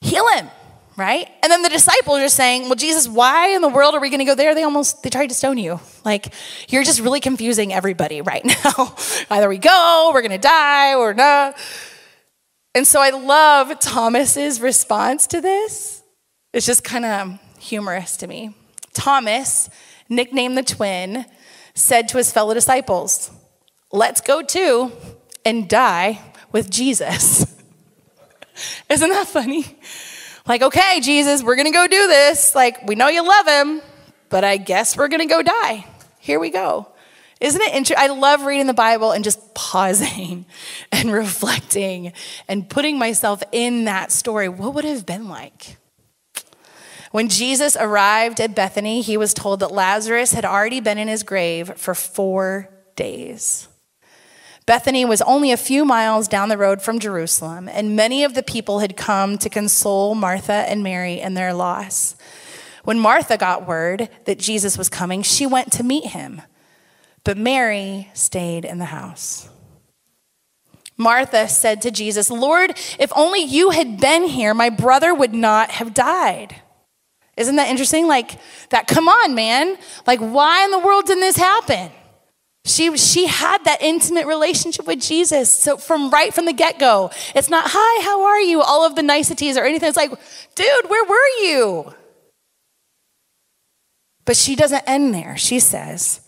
Heal 0.00 0.26
him, 0.28 0.48
right? 0.96 1.28
And 1.42 1.50
then 1.50 1.62
the 1.62 1.68
disciples 1.68 2.18
are 2.18 2.28
saying, 2.28 2.64
Well, 2.64 2.74
Jesus, 2.74 3.08
why 3.08 3.48
in 3.48 3.62
the 3.62 3.68
world 3.68 3.94
are 3.94 4.00
we 4.00 4.08
going 4.08 4.20
to 4.20 4.24
go 4.24 4.34
there? 4.34 4.54
They 4.54 4.62
almost, 4.62 5.02
they 5.02 5.10
tried 5.10 5.28
to 5.28 5.34
stone 5.34 5.58
you. 5.58 5.80
Like, 6.04 6.32
you're 6.68 6.84
just 6.84 7.00
really 7.00 7.20
confusing 7.20 7.72
everybody 7.72 8.20
right 8.22 8.44
now. 8.44 8.94
Either 9.30 9.48
we 9.48 9.58
go, 9.58 10.10
we're 10.12 10.22
going 10.22 10.32
to 10.32 10.38
die, 10.38 10.94
or 10.94 11.14
not. 11.14 11.56
And 12.74 12.86
so 12.86 13.00
I 13.00 13.10
love 13.10 13.78
Thomas's 13.78 14.60
response 14.60 15.28
to 15.28 15.40
this. 15.40 15.93
It's 16.54 16.66
just 16.66 16.84
kind 16.84 17.04
of 17.04 17.38
humorous 17.58 18.16
to 18.18 18.28
me. 18.28 18.54
Thomas, 18.92 19.68
nicknamed 20.08 20.56
the 20.56 20.62
twin, 20.62 21.26
said 21.74 22.08
to 22.08 22.16
his 22.16 22.30
fellow 22.30 22.54
disciples, 22.54 23.32
Let's 23.90 24.20
go 24.20 24.40
too 24.40 24.92
and 25.44 25.68
die 25.68 26.20
with 26.52 26.70
Jesus. 26.70 27.42
Isn't 28.88 29.08
that 29.08 29.26
funny? 29.26 29.64
Like, 30.46 30.62
okay, 30.62 31.00
Jesus, 31.00 31.42
we're 31.42 31.56
gonna 31.56 31.72
go 31.72 31.88
do 31.88 32.06
this. 32.06 32.54
Like, 32.54 32.86
we 32.86 32.94
know 32.94 33.08
you 33.08 33.26
love 33.26 33.48
him, 33.48 33.82
but 34.28 34.44
I 34.44 34.56
guess 34.56 34.96
we're 34.96 35.08
gonna 35.08 35.26
go 35.26 35.42
die. 35.42 35.84
Here 36.20 36.38
we 36.38 36.50
go. 36.50 36.86
Isn't 37.40 37.62
it 37.62 37.74
interesting? 37.74 37.96
I 37.98 38.14
love 38.14 38.44
reading 38.44 38.68
the 38.68 38.74
Bible 38.74 39.10
and 39.10 39.24
just 39.24 39.54
pausing 39.54 40.46
and 40.92 41.12
reflecting 41.12 42.12
and 42.46 42.68
putting 42.68 42.96
myself 42.96 43.42
in 43.50 43.86
that 43.86 44.12
story. 44.12 44.48
What 44.48 44.74
would 44.74 44.84
it 44.84 44.90
have 44.90 45.04
been 45.04 45.28
like? 45.28 45.78
When 47.14 47.28
Jesus 47.28 47.76
arrived 47.78 48.40
at 48.40 48.56
Bethany, 48.56 49.00
he 49.00 49.16
was 49.16 49.32
told 49.32 49.60
that 49.60 49.70
Lazarus 49.70 50.32
had 50.32 50.44
already 50.44 50.80
been 50.80 50.98
in 50.98 51.06
his 51.06 51.22
grave 51.22 51.72
for 51.76 51.94
four 51.94 52.68
days. 52.96 53.68
Bethany 54.66 55.04
was 55.04 55.22
only 55.22 55.52
a 55.52 55.56
few 55.56 55.84
miles 55.84 56.26
down 56.26 56.48
the 56.48 56.58
road 56.58 56.82
from 56.82 56.98
Jerusalem, 56.98 57.68
and 57.68 57.94
many 57.94 58.24
of 58.24 58.34
the 58.34 58.42
people 58.42 58.80
had 58.80 58.96
come 58.96 59.38
to 59.38 59.48
console 59.48 60.16
Martha 60.16 60.64
and 60.68 60.82
Mary 60.82 61.20
in 61.20 61.34
their 61.34 61.54
loss. 61.54 62.16
When 62.82 62.98
Martha 62.98 63.36
got 63.36 63.68
word 63.68 64.08
that 64.24 64.40
Jesus 64.40 64.76
was 64.76 64.88
coming, 64.88 65.22
she 65.22 65.46
went 65.46 65.70
to 65.74 65.84
meet 65.84 66.06
him, 66.06 66.42
but 67.22 67.38
Mary 67.38 68.10
stayed 68.12 68.64
in 68.64 68.78
the 68.78 68.86
house. 68.86 69.48
Martha 70.96 71.46
said 71.48 71.80
to 71.82 71.92
Jesus, 71.92 72.28
Lord, 72.28 72.70
if 72.98 73.12
only 73.14 73.44
you 73.44 73.70
had 73.70 74.00
been 74.00 74.24
here, 74.24 74.52
my 74.52 74.68
brother 74.68 75.14
would 75.14 75.32
not 75.32 75.70
have 75.70 75.94
died. 75.94 76.56
Isn't 77.36 77.56
that 77.56 77.68
interesting? 77.68 78.06
Like 78.06 78.38
that, 78.70 78.86
come 78.86 79.08
on, 79.08 79.34
man. 79.34 79.76
Like, 80.06 80.20
why 80.20 80.64
in 80.64 80.70
the 80.70 80.78
world 80.78 81.06
didn't 81.06 81.20
this 81.20 81.36
happen? 81.36 81.90
She, 82.66 82.96
she 82.96 83.26
had 83.26 83.64
that 83.64 83.82
intimate 83.82 84.26
relationship 84.26 84.86
with 84.86 85.00
Jesus. 85.00 85.52
So 85.52 85.76
from 85.76 86.10
right 86.10 86.32
from 86.32 86.46
the 86.46 86.52
get-go, 86.52 87.10
it's 87.34 87.50
not, 87.50 87.64
hi, 87.68 88.04
how 88.04 88.24
are 88.24 88.40
you? 88.40 88.62
All 88.62 88.86
of 88.86 88.94
the 88.94 89.02
niceties 89.02 89.58
or 89.58 89.64
anything. 89.64 89.88
It's 89.88 89.96
like, 89.98 90.10
dude, 90.54 90.88
where 90.88 91.04
were 91.04 91.28
you? 91.42 91.94
But 94.24 94.36
she 94.36 94.56
doesn't 94.56 94.84
end 94.86 95.14
there. 95.14 95.36
She 95.36 95.58
says, 95.58 96.20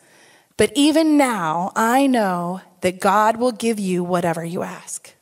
but 0.57 0.73
even 0.75 1.17
now, 1.17 1.73
I 1.77 2.07
know 2.07 2.63
that 2.81 3.01
God 3.01 3.37
will 3.37 3.53
give 3.53 3.79
you 3.79 4.03
whatever 4.03 4.45
you 4.45 4.63
ask. 4.63 5.15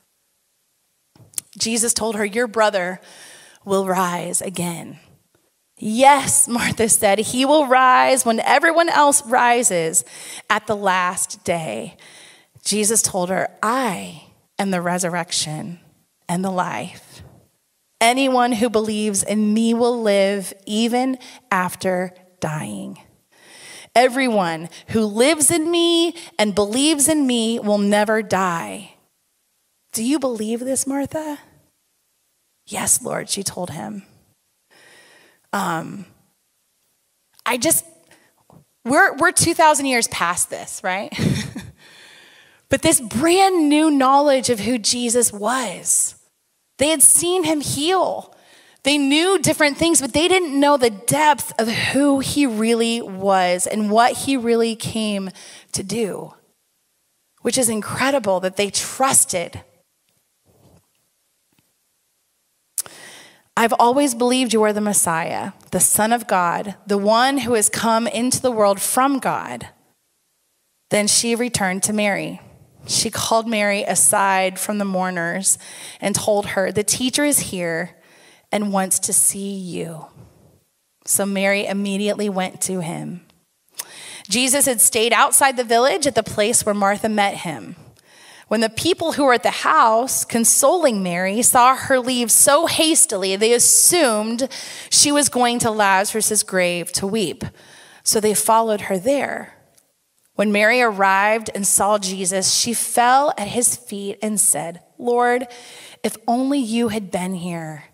Jesus 1.58 1.94
told 1.94 2.16
her, 2.16 2.24
Your 2.24 2.46
brother 2.46 3.00
will 3.64 3.86
rise 3.86 4.40
again. 4.40 4.98
Yes, 5.76 6.46
Martha 6.46 6.88
said, 6.88 7.18
he 7.18 7.44
will 7.44 7.66
rise 7.66 8.24
when 8.24 8.40
everyone 8.40 8.88
else 8.88 9.26
rises 9.26 10.04
at 10.48 10.66
the 10.66 10.76
last 10.76 11.44
day. 11.44 11.96
Jesus 12.64 13.02
told 13.02 13.28
her, 13.28 13.48
I 13.62 14.24
am 14.58 14.70
the 14.70 14.80
resurrection 14.80 15.80
and 16.28 16.44
the 16.44 16.50
life. 16.50 17.22
Anyone 18.00 18.52
who 18.52 18.70
believes 18.70 19.22
in 19.22 19.52
me 19.52 19.74
will 19.74 20.00
live 20.00 20.52
even 20.66 21.18
after 21.50 22.12
dying. 22.40 22.98
Everyone 23.94 24.68
who 24.88 25.04
lives 25.04 25.50
in 25.50 25.70
me 25.70 26.14
and 26.38 26.54
believes 26.54 27.08
in 27.08 27.26
me 27.26 27.58
will 27.58 27.78
never 27.78 28.22
die. 28.22 28.94
Do 29.92 30.02
you 30.04 30.18
believe 30.18 30.60
this, 30.60 30.86
Martha? 30.86 31.38
Yes, 32.66 33.02
Lord, 33.02 33.28
she 33.28 33.42
told 33.42 33.70
him. 33.70 34.02
Um, 35.54 36.04
I 37.46 37.58
just, 37.58 37.84
we're, 38.84 39.16
we're 39.16 39.30
2,000 39.30 39.86
years 39.86 40.08
past 40.08 40.50
this, 40.50 40.82
right? 40.82 41.16
but 42.68 42.82
this 42.82 43.00
brand 43.00 43.68
new 43.68 43.88
knowledge 43.88 44.50
of 44.50 44.58
who 44.58 44.78
Jesus 44.78 45.32
was, 45.32 46.16
they 46.78 46.88
had 46.88 47.02
seen 47.02 47.44
him 47.44 47.60
heal. 47.60 48.34
They 48.82 48.98
knew 48.98 49.38
different 49.38 49.76
things, 49.76 50.00
but 50.00 50.12
they 50.12 50.26
didn't 50.26 50.58
know 50.58 50.76
the 50.76 50.90
depth 50.90 51.52
of 51.56 51.68
who 51.68 52.18
he 52.18 52.46
really 52.46 53.00
was 53.00 53.68
and 53.68 53.92
what 53.92 54.12
he 54.12 54.36
really 54.36 54.74
came 54.74 55.30
to 55.70 55.84
do, 55.84 56.34
which 57.42 57.56
is 57.56 57.68
incredible 57.68 58.40
that 58.40 58.56
they 58.56 58.70
trusted 58.70 59.62
I've 63.56 63.74
always 63.78 64.14
believed 64.14 64.52
you 64.52 64.62
are 64.64 64.72
the 64.72 64.80
Messiah, 64.80 65.52
the 65.70 65.80
Son 65.80 66.12
of 66.12 66.26
God, 66.26 66.74
the 66.86 66.98
one 66.98 67.38
who 67.38 67.54
has 67.54 67.68
come 67.68 68.06
into 68.06 68.42
the 68.42 68.50
world 68.50 68.80
from 68.80 69.18
God. 69.20 69.68
Then 70.90 71.06
she 71.06 71.34
returned 71.34 71.82
to 71.84 71.92
Mary. 71.92 72.40
She 72.86 73.10
called 73.10 73.46
Mary 73.46 73.82
aside 73.82 74.58
from 74.58 74.78
the 74.78 74.84
mourners 74.84 75.56
and 76.00 76.14
told 76.14 76.46
her, 76.46 76.72
The 76.72 76.84
teacher 76.84 77.24
is 77.24 77.38
here 77.38 77.96
and 78.50 78.72
wants 78.72 78.98
to 79.00 79.12
see 79.12 79.54
you. 79.54 80.06
So 81.06 81.24
Mary 81.24 81.66
immediately 81.66 82.28
went 82.28 82.60
to 82.62 82.80
him. 82.80 83.24
Jesus 84.28 84.66
had 84.66 84.80
stayed 84.80 85.12
outside 85.12 85.56
the 85.56 85.64
village 85.64 86.06
at 86.06 86.14
the 86.14 86.22
place 86.22 86.64
where 86.64 86.74
Martha 86.74 87.08
met 87.08 87.38
him. 87.38 87.76
When 88.48 88.60
the 88.60 88.68
people 88.68 89.12
who 89.12 89.24
were 89.24 89.32
at 89.32 89.42
the 89.42 89.50
house 89.50 90.24
consoling 90.24 91.02
Mary 91.02 91.40
saw 91.42 91.74
her 91.74 91.98
leave 91.98 92.30
so 92.30 92.66
hastily, 92.66 93.36
they 93.36 93.52
assumed 93.52 94.48
she 94.90 95.10
was 95.10 95.28
going 95.28 95.58
to 95.60 95.70
Lazarus' 95.70 96.42
grave 96.42 96.92
to 96.92 97.06
weep. 97.06 97.44
So 98.02 98.20
they 98.20 98.34
followed 98.34 98.82
her 98.82 98.98
there. 98.98 99.54
When 100.34 100.52
Mary 100.52 100.82
arrived 100.82 101.50
and 101.54 101.66
saw 101.66 101.98
Jesus, 101.98 102.52
she 102.52 102.74
fell 102.74 103.32
at 103.38 103.48
his 103.48 103.76
feet 103.76 104.18
and 104.20 104.38
said, 104.38 104.82
Lord, 104.98 105.46
if 106.02 106.16
only 106.26 106.58
you 106.58 106.88
had 106.88 107.10
been 107.10 107.34
here, 107.34 107.84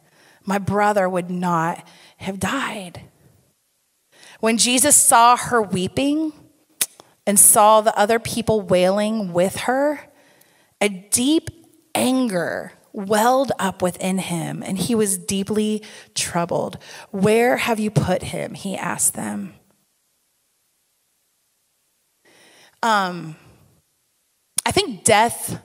my 0.44 0.58
brother 0.58 1.08
would 1.08 1.30
not 1.30 1.86
have 2.16 2.40
died. 2.40 3.02
When 4.40 4.56
Jesus 4.56 4.96
saw 4.96 5.36
her 5.36 5.60
weeping 5.60 6.32
and 7.26 7.38
saw 7.38 7.82
the 7.82 7.96
other 7.96 8.18
people 8.18 8.62
wailing 8.62 9.32
with 9.32 9.56
her, 9.58 10.09
a 10.80 10.88
deep 10.88 11.50
anger 11.94 12.72
welled 12.92 13.52
up 13.58 13.82
within 13.82 14.18
him, 14.18 14.62
and 14.64 14.78
he 14.78 14.94
was 14.94 15.18
deeply 15.18 15.82
troubled. 16.14 16.78
Where 17.10 17.56
have 17.56 17.78
you 17.78 17.90
put 17.90 18.22
him? 18.22 18.54
He 18.54 18.76
asked 18.76 19.14
them. 19.14 19.54
Um, 22.82 23.36
I 24.64 24.72
think 24.72 25.04
death 25.04 25.62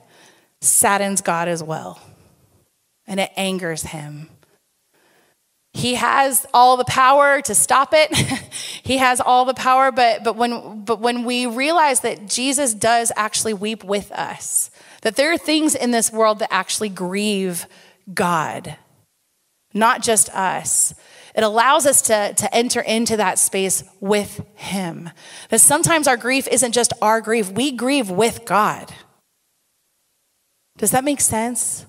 saddens 0.60 1.20
God 1.20 1.48
as 1.48 1.62
well, 1.62 2.00
and 3.06 3.18
it 3.18 3.30
angers 3.36 3.82
him. 3.82 4.28
He 5.72 5.96
has 5.96 6.46
all 6.54 6.78
the 6.78 6.86
power 6.86 7.42
to 7.42 7.54
stop 7.54 7.90
it. 7.92 8.14
he 8.82 8.96
has 8.96 9.20
all 9.20 9.44
the 9.44 9.52
power, 9.52 9.92
but, 9.92 10.24
but, 10.24 10.34
when, 10.34 10.84
but 10.84 11.00
when 11.00 11.24
we 11.24 11.46
realize 11.46 12.00
that 12.00 12.26
Jesus 12.26 12.72
does 12.72 13.12
actually 13.14 13.52
weep 13.52 13.84
with 13.84 14.10
us, 14.12 14.70
that 15.02 15.16
there 15.16 15.32
are 15.32 15.38
things 15.38 15.74
in 15.74 15.90
this 15.90 16.12
world 16.12 16.38
that 16.38 16.52
actually 16.52 16.88
grieve 16.88 17.66
God, 18.12 18.76
not 19.74 20.02
just 20.02 20.28
us. 20.30 20.94
It 21.34 21.42
allows 21.42 21.86
us 21.86 22.02
to, 22.02 22.34
to 22.34 22.54
enter 22.54 22.80
into 22.80 23.16
that 23.16 23.38
space 23.38 23.84
with 24.00 24.44
Him. 24.54 25.10
That 25.50 25.60
sometimes 25.60 26.08
our 26.08 26.16
grief 26.16 26.48
isn't 26.48 26.72
just 26.72 26.92
our 27.02 27.20
grief, 27.20 27.50
we 27.50 27.72
grieve 27.72 28.10
with 28.10 28.44
God. 28.44 28.92
Does 30.78 30.90
that 30.90 31.04
make 31.04 31.20
sense? 31.20 31.86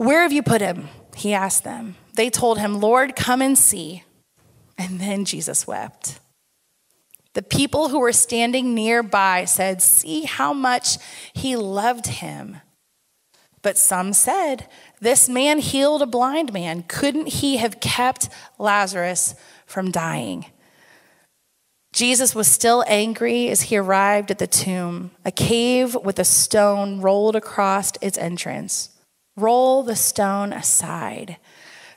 Where 0.00 0.22
have 0.22 0.32
you 0.32 0.42
put 0.42 0.62
him? 0.62 0.88
He 1.14 1.34
asked 1.34 1.62
them. 1.62 1.96
They 2.14 2.30
told 2.30 2.58
him, 2.58 2.80
Lord, 2.80 3.14
come 3.14 3.42
and 3.42 3.58
see. 3.58 4.04
And 4.78 4.98
then 4.98 5.26
Jesus 5.26 5.66
wept. 5.66 6.20
The 7.34 7.42
people 7.42 7.88
who 7.88 8.00
were 8.00 8.12
standing 8.12 8.74
nearby 8.74 9.44
said, 9.44 9.82
See 9.82 10.24
how 10.24 10.52
much 10.52 10.98
he 11.32 11.56
loved 11.56 12.06
him. 12.06 12.58
But 13.62 13.78
some 13.78 14.12
said, 14.12 14.66
This 15.00 15.28
man 15.28 15.58
healed 15.58 16.02
a 16.02 16.06
blind 16.06 16.52
man. 16.52 16.82
Couldn't 16.88 17.28
he 17.28 17.58
have 17.58 17.80
kept 17.80 18.28
Lazarus 18.58 19.34
from 19.66 19.90
dying? 19.90 20.46
Jesus 21.92 22.34
was 22.34 22.46
still 22.46 22.84
angry 22.86 23.48
as 23.48 23.62
he 23.62 23.76
arrived 23.76 24.30
at 24.30 24.38
the 24.38 24.46
tomb, 24.46 25.10
a 25.24 25.32
cave 25.32 25.94
with 25.94 26.18
a 26.18 26.24
stone 26.24 27.00
rolled 27.00 27.34
across 27.34 27.92
its 28.00 28.16
entrance. 28.16 28.90
Roll 29.36 29.82
the 29.82 29.96
stone 29.96 30.52
aside, 30.52 31.36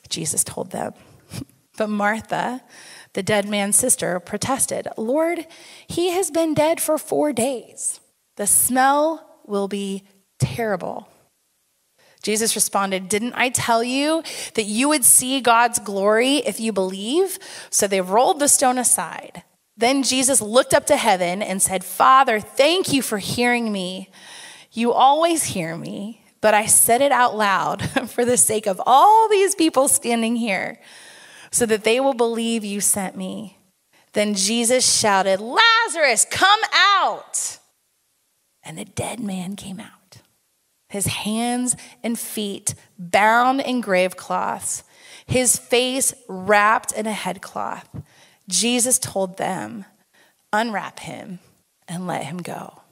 Jesus 0.09 0.43
told 0.43 0.71
them. 0.71 0.93
But 1.75 1.89
Martha, 1.89 2.61
the 3.13 3.23
dead 3.23 3.47
man's 3.47 3.75
sister, 3.75 4.19
protested, 4.19 4.87
Lord, 4.97 5.45
he 5.87 6.11
has 6.11 6.31
been 6.31 6.53
dead 6.53 6.81
for 6.81 6.97
four 6.97 7.33
days. 7.33 7.99
The 8.37 8.47
smell 8.47 9.39
will 9.45 9.67
be 9.67 10.03
terrible. 10.39 11.07
Jesus 12.21 12.55
responded, 12.55 13.09
Didn't 13.09 13.33
I 13.35 13.49
tell 13.49 13.83
you 13.83 14.23
that 14.55 14.65
you 14.65 14.89
would 14.89 15.05
see 15.05 15.41
God's 15.41 15.79
glory 15.79 16.37
if 16.37 16.59
you 16.59 16.71
believe? 16.71 17.37
So 17.69 17.87
they 17.87 18.01
rolled 18.01 18.39
the 18.39 18.47
stone 18.47 18.77
aside. 18.77 19.43
Then 19.75 20.03
Jesus 20.03 20.41
looked 20.41 20.73
up 20.73 20.85
to 20.87 20.97
heaven 20.97 21.41
and 21.41 21.61
said, 21.61 21.83
Father, 21.83 22.39
thank 22.39 22.93
you 22.93 23.01
for 23.01 23.17
hearing 23.17 23.71
me. 23.71 24.09
You 24.71 24.93
always 24.93 25.43
hear 25.43 25.75
me 25.75 26.23
but 26.43 26.53
I 26.53 26.65
said 26.65 27.01
it 27.01 27.13
out 27.13 27.37
loud 27.37 27.81
for 28.09 28.25
the 28.25 28.35
sake 28.35 28.67
of 28.67 28.81
all 28.85 29.29
these 29.29 29.55
people 29.55 29.87
standing 29.87 30.35
here, 30.35 30.77
so 31.53 31.67
that 31.67 31.83
they 31.83 31.99
will 31.99 32.15
believe 32.15 32.65
you 32.65 32.81
sent 32.81 33.15
me. 33.15 33.59
Then 34.13 34.33
Jesus 34.33 34.99
shouted, 34.99 35.39
Lazarus, 35.39 36.25
come 36.29 36.59
out! 36.73 37.59
And 38.63 38.77
the 38.77 38.85
dead 38.85 39.19
man 39.19 39.55
came 39.55 39.79
out, 39.79 40.17
his 40.89 41.05
hands 41.05 41.75
and 42.01 42.17
feet 42.17 42.73
bound 42.97 43.61
in 43.61 43.81
grave 43.81 44.17
cloths, 44.17 44.83
his 45.27 45.55
face 45.55 46.13
wrapped 46.27 46.91
in 46.91 47.05
a 47.05 47.13
headcloth. 47.13 47.87
Jesus 48.49 48.97
told 48.97 49.37
them, 49.37 49.85
Unwrap 50.51 50.99
him 50.99 51.39
and 51.87 52.07
let 52.07 52.25
him 52.25 52.37
go. 52.37 52.82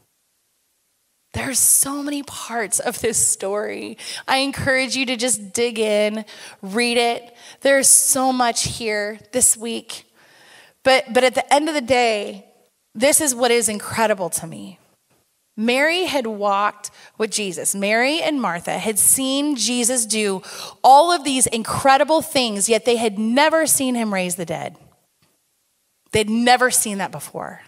There's 1.33 1.59
so 1.59 2.03
many 2.03 2.23
parts 2.23 2.79
of 2.79 2.99
this 2.99 3.17
story. 3.25 3.97
I 4.27 4.37
encourage 4.37 4.95
you 4.95 5.05
to 5.05 5.15
just 5.15 5.53
dig 5.53 5.79
in, 5.79 6.25
read 6.61 6.97
it. 6.97 7.35
There's 7.61 7.87
so 7.87 8.33
much 8.33 8.63
here 8.63 9.19
this 9.31 9.55
week. 9.55 10.05
But, 10.83 11.13
but 11.13 11.23
at 11.23 11.35
the 11.35 11.53
end 11.53 11.69
of 11.69 11.75
the 11.75 11.81
day, 11.81 12.45
this 12.93 13.21
is 13.21 13.33
what 13.33 13.51
is 13.51 13.69
incredible 13.69 14.29
to 14.31 14.47
me. 14.47 14.79
Mary 15.55 16.05
had 16.05 16.27
walked 16.27 16.91
with 17.17 17.31
Jesus. 17.31 17.75
Mary 17.75 18.21
and 18.21 18.41
Martha 18.41 18.77
had 18.77 18.97
seen 18.97 19.55
Jesus 19.55 20.05
do 20.05 20.41
all 20.83 21.11
of 21.11 21.23
these 21.23 21.45
incredible 21.47 22.21
things, 22.21 22.67
yet 22.67 22.85
they 22.85 22.95
had 22.95 23.19
never 23.19 23.67
seen 23.67 23.95
him 23.95 24.13
raise 24.13 24.35
the 24.35 24.45
dead. 24.45 24.75
They'd 26.11 26.29
never 26.29 26.71
seen 26.71 26.97
that 26.97 27.11
before. 27.11 27.61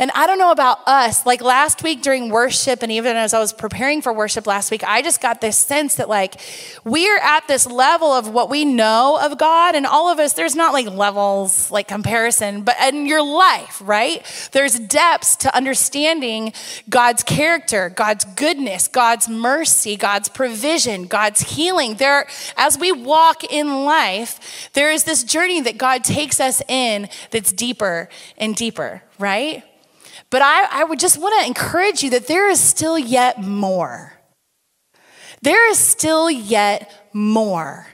And 0.00 0.12
I 0.14 0.28
don't 0.28 0.38
know 0.38 0.52
about 0.52 0.86
us, 0.86 1.26
like 1.26 1.42
last 1.42 1.82
week 1.82 2.02
during 2.02 2.30
worship, 2.30 2.82
and 2.84 2.92
even 2.92 3.16
as 3.16 3.34
I 3.34 3.40
was 3.40 3.52
preparing 3.52 4.00
for 4.00 4.12
worship 4.12 4.46
last 4.46 4.70
week, 4.70 4.84
I 4.84 5.02
just 5.02 5.20
got 5.20 5.40
this 5.40 5.56
sense 5.56 5.96
that 5.96 6.08
like 6.08 6.40
we 6.84 7.10
are 7.10 7.18
at 7.18 7.48
this 7.48 7.66
level 7.66 8.12
of 8.12 8.28
what 8.28 8.48
we 8.48 8.64
know 8.64 9.18
of 9.20 9.38
God, 9.38 9.74
and 9.74 9.86
all 9.86 10.08
of 10.08 10.20
us, 10.20 10.34
there's 10.34 10.54
not 10.54 10.72
like 10.72 10.86
levels, 10.86 11.70
like 11.72 11.88
comparison, 11.88 12.62
but 12.62 12.76
in 12.80 13.06
your 13.06 13.22
life, 13.22 13.82
right? 13.84 14.24
There's 14.52 14.78
depths 14.78 15.34
to 15.36 15.54
understanding 15.56 16.52
God's 16.88 17.24
character, 17.24 17.88
God's 17.88 18.24
goodness, 18.24 18.86
God's 18.86 19.28
mercy, 19.28 19.96
God's 19.96 20.28
provision, 20.28 21.06
God's 21.06 21.40
healing. 21.40 21.96
There, 21.96 22.28
as 22.56 22.78
we 22.78 22.92
walk 22.92 23.42
in 23.42 23.84
life, 23.84 24.70
there 24.74 24.92
is 24.92 25.02
this 25.02 25.24
journey 25.24 25.60
that 25.62 25.76
God 25.76 26.04
takes 26.04 26.38
us 26.38 26.62
in 26.68 27.08
that's 27.32 27.52
deeper 27.52 28.08
and 28.36 28.54
deeper, 28.54 29.02
right? 29.18 29.64
But 30.30 30.42
I, 30.42 30.80
I 30.80 30.84
would 30.84 30.98
just 30.98 31.18
want 31.18 31.40
to 31.40 31.46
encourage 31.46 32.02
you 32.02 32.10
that 32.10 32.26
there 32.26 32.48
is 32.48 32.60
still 32.60 32.98
yet 32.98 33.42
more. 33.42 34.14
There 35.40 35.70
is 35.70 35.78
still 35.78 36.30
yet 36.30 37.08
more. 37.12 37.86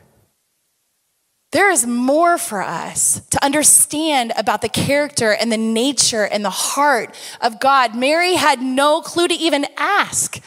There 1.52 1.70
is 1.70 1.86
more 1.86 2.36
for 2.36 2.62
us 2.62 3.20
to 3.30 3.44
understand 3.44 4.32
about 4.36 4.60
the 4.60 4.68
character 4.68 5.32
and 5.32 5.52
the 5.52 5.56
nature 5.56 6.24
and 6.24 6.44
the 6.44 6.50
heart 6.50 7.14
of 7.40 7.60
God. 7.60 7.94
Mary 7.94 8.34
had 8.34 8.60
no 8.60 9.00
clue 9.00 9.28
to 9.28 9.34
even 9.34 9.66
ask 9.76 10.40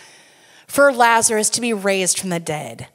for 0.67 0.91
Lazarus 0.91 1.49
to 1.51 1.61
be 1.61 1.71
raised 1.71 2.19
from 2.19 2.29
the 2.29 2.41
dead. 2.41 2.87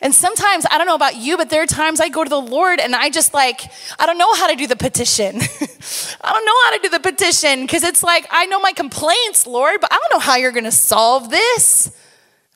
And 0.00 0.14
sometimes, 0.14 0.66
I 0.70 0.76
don't 0.76 0.86
know 0.86 0.96
about 0.96 1.16
you, 1.16 1.36
but 1.36 1.50
there 1.50 1.62
are 1.62 1.66
times 1.66 2.00
I 2.00 2.08
go 2.08 2.24
to 2.24 2.30
the 2.30 2.40
Lord 2.40 2.80
and 2.80 2.94
I 2.96 3.10
just 3.10 3.32
like, 3.32 3.60
I 3.98 4.06
don't 4.06 4.18
know 4.18 4.34
how 4.34 4.48
to 4.48 4.56
do 4.56 4.66
the 4.66 4.76
petition. 4.76 5.36
I 6.20 6.32
don't 6.32 6.44
know 6.44 6.64
how 6.64 6.76
to 6.76 6.80
do 6.82 6.88
the 6.88 7.00
petition 7.00 7.62
because 7.62 7.84
it's 7.84 8.02
like, 8.02 8.26
I 8.30 8.46
know 8.46 8.58
my 8.58 8.72
complaints, 8.72 9.46
Lord, 9.46 9.80
but 9.80 9.92
I 9.92 9.96
don't 9.96 10.12
know 10.12 10.18
how 10.18 10.36
you're 10.36 10.52
going 10.52 10.64
to 10.64 10.72
solve 10.72 11.30
this, 11.30 11.96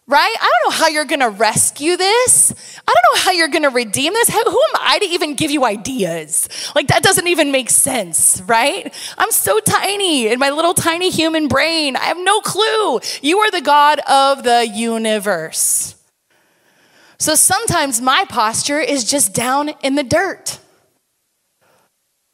right? 0.09 0.35
I 0.39 0.51
don't 0.51 0.73
know 0.73 0.79
how 0.79 0.89
you're 0.89 1.05
going 1.05 1.21
to 1.21 1.31
rescue 1.31 1.97
this. 1.97 2.53
I 2.87 2.93
don't 2.93 3.17
know 3.17 3.23
how 3.23 3.31
you're 3.31 3.49
going 3.49 3.63
to 3.63 3.71
redeem 3.71 4.15
this. 4.15 4.29
Who 4.31 4.41
am 4.41 4.81
I 4.81 4.99
to 4.99 5.07
even 5.07 5.35
give 5.35 5.53
you 5.53 5.65
ideas? 5.65 6.49
Like, 6.75 6.89
that 6.89 7.05
doesn't 7.05 7.29
even 7.29 7.53
make 7.53 7.71
sense, 7.71 8.43
right? 8.47 8.93
I'm 9.17 9.31
so 9.31 9.61
tiny 9.61 10.27
in 10.27 10.41
my 10.41 10.51
little 10.51 10.75
tiny 10.75 11.11
human 11.11 11.47
brain. 11.47 11.95
I 11.95 12.07
have 12.07 12.19
no 12.19 12.41
clue. 12.41 13.01
You 13.23 13.39
are 13.39 13.51
the 13.53 13.61
God 13.61 14.01
of 14.01 14.43
the 14.43 14.67
universe. 14.67 15.95
So 17.19 17.35
sometimes 17.35 18.01
my 18.01 18.25
posture 18.29 18.79
is 18.79 19.05
just 19.05 19.35
down 19.35 19.71
in 19.83 19.97
the 19.97 20.03
dirt. 20.03 20.59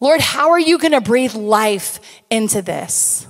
Lord, 0.01 0.21
how 0.21 0.51
are 0.51 0.61
you 0.61 0.79
going 0.79 0.93
to 0.93 1.01
breathe 1.01 1.35
life 1.35 2.01
into 2.29 2.61
this? 2.61 3.27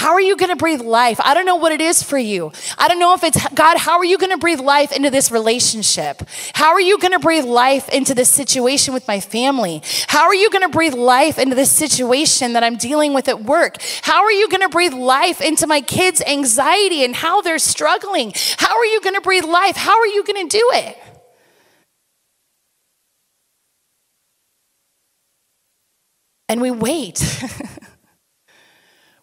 How 0.00 0.14
are 0.14 0.20
you 0.20 0.34
going 0.34 0.48
to 0.48 0.56
breathe 0.56 0.80
life? 0.80 1.20
I 1.22 1.34
don't 1.34 1.44
know 1.44 1.56
what 1.56 1.72
it 1.72 1.82
is 1.82 2.02
for 2.02 2.16
you. 2.16 2.52
I 2.78 2.88
don't 2.88 2.98
know 2.98 3.12
if 3.12 3.22
it's 3.22 3.46
God, 3.50 3.76
how 3.76 3.98
are 3.98 4.04
you 4.04 4.16
going 4.16 4.30
to 4.30 4.38
breathe 4.38 4.58
life 4.58 4.92
into 4.92 5.10
this 5.10 5.30
relationship? 5.30 6.22
How 6.54 6.70
are 6.70 6.80
you 6.80 6.98
going 6.98 7.12
to 7.12 7.18
breathe 7.18 7.44
life 7.44 7.86
into 7.90 8.14
this 8.14 8.30
situation 8.30 8.94
with 8.94 9.06
my 9.06 9.20
family? 9.20 9.82
How 10.06 10.22
are 10.22 10.34
you 10.34 10.48
going 10.48 10.62
to 10.62 10.70
breathe 10.70 10.94
life 10.94 11.38
into 11.38 11.54
this 11.54 11.70
situation 11.70 12.54
that 12.54 12.64
I'm 12.64 12.78
dealing 12.78 13.12
with 13.12 13.28
at 13.28 13.44
work? 13.44 13.76
How 14.00 14.22
are 14.22 14.32
you 14.32 14.48
going 14.48 14.62
to 14.62 14.70
breathe 14.70 14.94
life 14.94 15.42
into 15.42 15.66
my 15.66 15.82
kids' 15.82 16.22
anxiety 16.22 17.04
and 17.04 17.14
how 17.14 17.42
they're 17.42 17.58
struggling? 17.58 18.32
How 18.56 18.78
are 18.78 18.86
you 18.86 19.02
going 19.02 19.16
to 19.16 19.20
breathe 19.20 19.44
life? 19.44 19.76
How 19.76 20.00
are 20.00 20.06
you 20.06 20.24
going 20.24 20.48
to 20.48 20.58
do 20.58 20.70
it? 20.76 20.96
And 26.48 26.62
we 26.62 26.70
wait. 26.70 27.22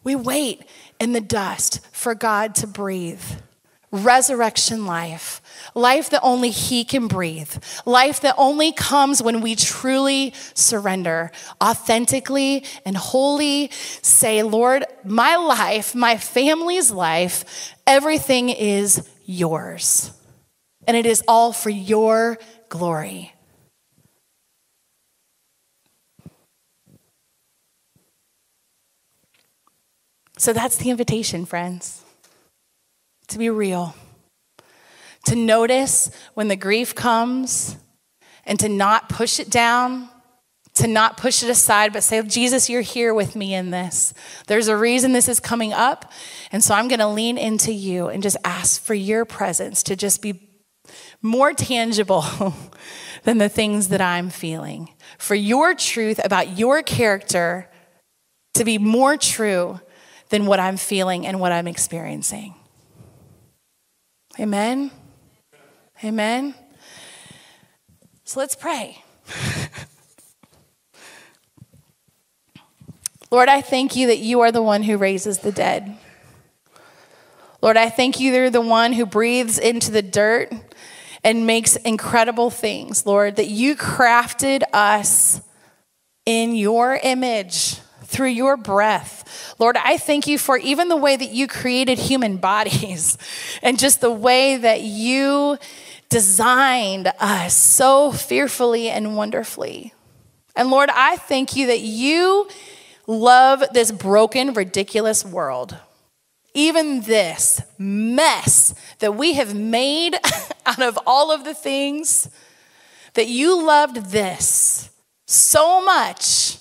We 0.08 0.16
wait 0.16 0.64
in 1.02 1.12
the 1.12 1.20
dust 1.20 1.86
for 1.92 2.16
God 2.16 2.56
to 2.56 2.66
breathe. 2.66 3.22
Resurrection 3.92 4.86
life, 4.86 5.42
life 5.76 6.12
that 6.12 6.22
only 6.24 6.50
He 6.50 6.86
can 6.86 7.10
breathe, 7.10 7.52
life 7.86 8.22
that 8.22 8.36
only 8.38 8.72
comes 8.72 9.22
when 9.22 9.42
we 9.42 9.58
truly 9.58 10.34
surrender, 10.54 11.30
authentically 11.62 12.64
and 12.86 12.96
wholly 12.96 13.70
say, 14.02 14.44
Lord, 14.44 14.86
my 15.04 15.36
life, 15.36 15.94
my 15.94 16.16
family's 16.16 16.90
life, 16.90 17.76
everything 17.86 18.48
is 18.48 19.06
yours. 19.26 20.14
And 20.88 20.96
it 20.96 21.06
is 21.06 21.22
all 21.28 21.52
for 21.52 21.70
your 21.70 22.38
glory. 22.70 23.34
So 30.38 30.54
that's 30.54 30.78
the 30.78 30.90
invitation, 30.90 31.46
friends. 31.46 32.04
to 33.28 33.38
be 33.38 33.50
real, 33.50 33.94
to 35.26 35.36
notice 35.36 36.10
when 36.34 36.48
the 36.48 36.56
grief 36.56 36.96
comes 36.96 37.76
and 38.46 38.58
to 38.60 38.70
not 38.70 39.10
push 39.10 39.40
it 39.40 39.50
down, 39.50 40.08
to 40.76 40.88
not 40.88 41.18
push 41.18 41.44
it 41.44 41.50
aside, 41.50 41.92
but 41.92 42.04
say, 42.04 42.22
Jesus, 42.22 42.70
you're 42.70 42.82
here 42.82 43.14
with 43.14 43.36
me 43.36 43.54
in 43.54 43.72
this. 43.72 44.14
There's 44.46 44.70
a 44.70 44.78
reason 44.78 45.12
this 45.12 45.28
is 45.28 45.40
coming 45.40 45.74
up. 45.74 46.14
And 46.52 46.64
so 46.64 46.76
I'm 46.76 46.88
going 46.88 47.00
to 47.00 47.08
lean 47.08 47.38
into 47.38 47.74
you 47.74 48.08
and 48.08 48.24
just 48.24 48.38
ask 48.46 48.82
for 48.82 48.94
your 48.94 49.26
presence 49.26 49.84
to 49.84 49.96
just 49.96 50.22
be 50.22 50.48
more 51.22 51.52
tangible 51.52 52.24
than 53.24 53.40
the 53.40 53.50
things 53.50 53.90
that 53.90 54.02
I'm 54.02 54.30
feeling. 54.30 54.94
For 55.18 55.36
your 55.36 55.74
truth 55.74 56.24
about 56.24 56.58
your 56.58 56.84
character 56.84 57.70
to 58.54 58.64
be 58.64 58.78
more 58.78 59.18
true 59.18 59.82
than 60.30 60.46
what 60.46 60.60
I'm 60.60 60.78
feeling 60.78 61.26
and 61.26 61.40
what 61.40 61.52
I'm 61.52 61.68
experiencing. 61.68 62.54
Amen. 64.40 64.92
Amen. 66.04 66.54
So 68.24 68.40
let's 68.40 68.56
pray. 68.56 69.04
Lord, 73.32 73.50
I 73.50 73.62
thank 73.62 73.96
you 73.96 74.08
that 74.08 74.20
you 74.20 74.42
are 74.42 74.52
the 74.52 74.62
one 74.62 74.84
who 74.84 74.98
raises 74.98 75.40
the 75.40 75.52
dead. 75.52 75.98
Lord, 77.62 77.76
I 77.76 77.90
thank 77.90 78.20
you 78.20 78.32
that 78.32 78.38
you're 78.38 78.50
the 78.50 78.62
one 78.62 78.94
who 78.94 79.06
breathes 79.06 79.58
into 79.58 79.92
the 79.92 80.02
dirt 80.02 80.54
and 81.24 81.48
makes 81.48 81.76
incredible 81.76 82.50
things, 82.50 83.06
Lord, 83.06 83.36
that 83.36 83.48
you 83.48 83.76
crafted 83.76 84.62
us 84.72 85.42
in 86.26 86.56
your 86.56 87.00
image 87.02 87.80
through 88.04 88.30
your 88.30 88.56
breath. 88.56 89.27
Lord, 89.60 89.78
I 89.78 89.98
thank 89.98 90.28
you 90.28 90.38
for 90.38 90.58
even 90.58 90.88
the 90.88 90.96
way 90.96 91.16
that 91.16 91.32
you 91.32 91.48
created 91.48 91.98
human 91.98 92.38
bodies 92.50 93.18
and 93.62 93.80
just 93.80 94.02
the 94.02 94.12
way 94.12 94.58
that 94.58 94.82
you 94.82 95.58
designed 96.10 97.12
us 97.20 97.56
so 97.56 98.12
fearfully 98.12 98.90
and 98.90 99.16
wonderfully. 99.16 99.94
And 100.56 100.70
Lord, 100.70 100.90
I 100.94 101.18
thank 101.18 101.56
you 101.56 101.68
that 101.68 101.82
you 101.82 102.48
love 103.06 103.64
this 103.74 103.92
broken, 103.92 104.54
ridiculous 104.54 105.24
world. 105.26 105.78
Even 106.54 107.02
this 107.02 107.62
mess 107.78 108.74
that 109.00 109.16
we 109.16 109.34
have 109.34 109.54
made 109.54 110.16
out 110.66 110.82
of 110.82 110.98
all 111.06 111.32
of 111.32 111.44
the 111.44 111.54
things, 111.54 112.30
that 113.14 113.28
you 113.28 113.66
loved 113.66 114.12
this 114.12 114.90
so 115.26 115.84
much 115.84 116.58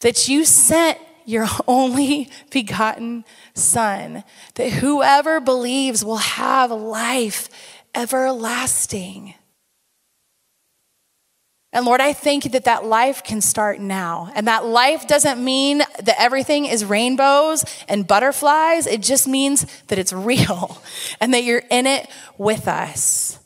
that 0.00 0.28
you 0.28 0.44
sent 0.44 0.98
your 1.26 1.46
only 1.68 2.30
begotten 2.50 3.24
Son, 3.54 4.24
that 4.54 4.72
whoever 4.72 5.40
believes 5.40 6.04
will 6.04 6.16
have 6.16 6.70
life 6.70 7.48
everlasting. 7.94 9.34
And 11.74 11.86
Lord, 11.86 12.02
I 12.02 12.12
thank 12.12 12.44
you 12.44 12.50
that 12.50 12.64
that 12.64 12.84
life 12.84 13.24
can 13.24 13.40
start 13.40 13.80
now. 13.80 14.30
And 14.34 14.46
that 14.46 14.66
life 14.66 15.08
doesn't 15.08 15.42
mean 15.42 15.78
that 15.78 16.16
everything 16.18 16.66
is 16.66 16.84
rainbows 16.84 17.64
and 17.88 18.06
butterflies. 18.06 18.86
It 18.86 19.00
just 19.00 19.26
means 19.26 19.66
that 19.88 19.98
it's 19.98 20.12
real 20.12 20.82
and 21.20 21.32
that 21.32 21.44
you're 21.44 21.62
in 21.70 21.86
it 21.86 22.10
with 22.36 22.68
us. 22.68 23.38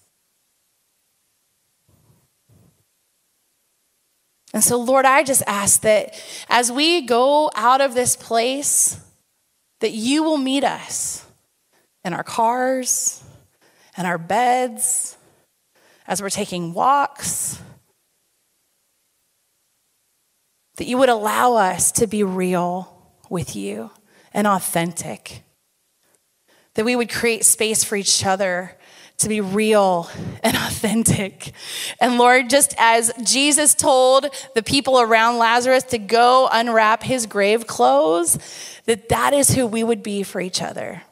And 4.57 4.65
so, 4.65 4.79
Lord, 4.79 5.05
I 5.05 5.23
just 5.23 5.43
ask 5.47 5.83
that 5.83 6.19
as 6.49 6.73
we 6.73 7.03
go 7.03 7.51
out 7.55 7.83
of 7.83 7.93
this 7.93 8.17
place, 8.17 8.99
that 9.81 9.93
you 9.93 10.23
will 10.23 10.39
meet 10.39 10.65
us 10.65 11.27
in 12.07 12.15
our 12.15 12.25
cars, 12.25 13.23
and 13.99 14.07
our 14.07 14.17
beds, 14.17 15.19
as 16.07 16.23
we're 16.23 16.31
taking 16.31 16.73
walks, 16.73 17.61
that 20.77 20.87
you 20.87 20.97
would 20.97 21.11
allow 21.11 21.57
us 21.57 21.93
to 21.93 22.07
be 22.07 22.23
real 22.23 23.13
with 23.29 23.55
you 23.55 23.91
and 24.33 24.47
authentic. 24.47 25.43
That 26.77 26.87
we 26.87 26.97
would 26.97 27.11
create 27.11 27.45
space 27.45 27.85
for 27.85 27.97
each 27.97 28.25
other 28.25 28.79
to 29.19 29.29
be 29.29 29.41
real 29.41 30.11
and 30.43 30.57
authentic. 30.67 31.53
And 32.01 32.19
Lord, 32.19 32.51
just 32.51 32.75
as 32.79 33.13
Jesus 33.23 33.75
told 33.75 34.27
the 34.55 34.63
people 34.63 35.01
around 35.01 35.39
Lazarus 35.39 35.85
to 35.85 35.99
go 35.99 36.49
unwrap 36.51 37.03
his 37.03 37.27
grave 37.27 37.67
clothes, 37.67 38.39
that 38.85 39.09
that 39.09 39.33
is 39.33 39.51
who 39.51 39.67
we 39.67 39.83
would 39.83 40.03
be 40.03 40.23
for 40.23 40.41
each 40.41 40.63
other. 40.63 41.03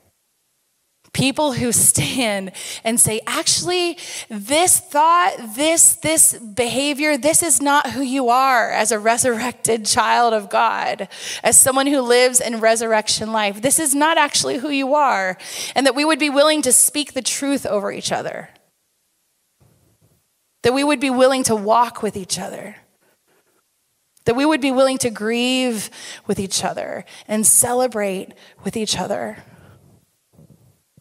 People 1.15 1.53
who 1.53 1.71
stand 1.71 2.51
and 2.83 3.01
say, 3.01 3.21
actually, 3.27 3.97
this 4.29 4.81
thought, 4.81 5.55
this, 5.55 5.95
this 5.95 6.35
behavior, 6.35 7.17
this 7.17 7.43
is 7.43 7.63
not 7.63 7.93
who 7.93 8.03
you 8.03 8.29
are 8.29 8.71
as 8.71 8.91
a 8.91 8.99
resurrected 8.99 9.87
child 9.87 10.35
of 10.35 10.51
God, 10.51 11.09
as 11.45 11.59
someone 11.59 11.87
who 11.87 12.01
lives 12.01 12.41
in 12.41 12.61
resurrection 12.61 13.33
life. 13.33 13.63
This 13.63 13.79
is 13.79 13.95
not 13.95 14.19
actually 14.19 14.59
who 14.59 14.71
you 14.71 14.95
are. 14.95 15.39
And 15.77 15.87
that 15.87 15.95
we 15.95 16.05
would 16.05 16.19
be 16.19 16.31
willing 16.31 16.63
to 16.63 16.73
speak 16.73 17.13
the 17.15 17.23
truth 17.23 17.65
over 17.65 17.93
each 17.93 18.11
other. 18.11 18.51
That 20.65 20.75
we 20.75 20.83
would 20.83 21.01
be 21.01 21.11
willing 21.11 21.45
to 21.45 21.55
walk 21.55 22.03
with 22.03 22.17
each 22.17 22.41
other. 22.41 22.77
That 24.25 24.35
we 24.35 24.45
would 24.45 24.61
be 24.61 24.73
willing 24.73 24.99
to 24.99 25.11
grieve 25.11 25.91
with 26.27 26.41
each 26.41 26.65
other 26.65 27.05
and 27.29 27.47
celebrate 27.47 28.33
with 28.65 28.77
each 28.77 28.99
other. 28.99 29.45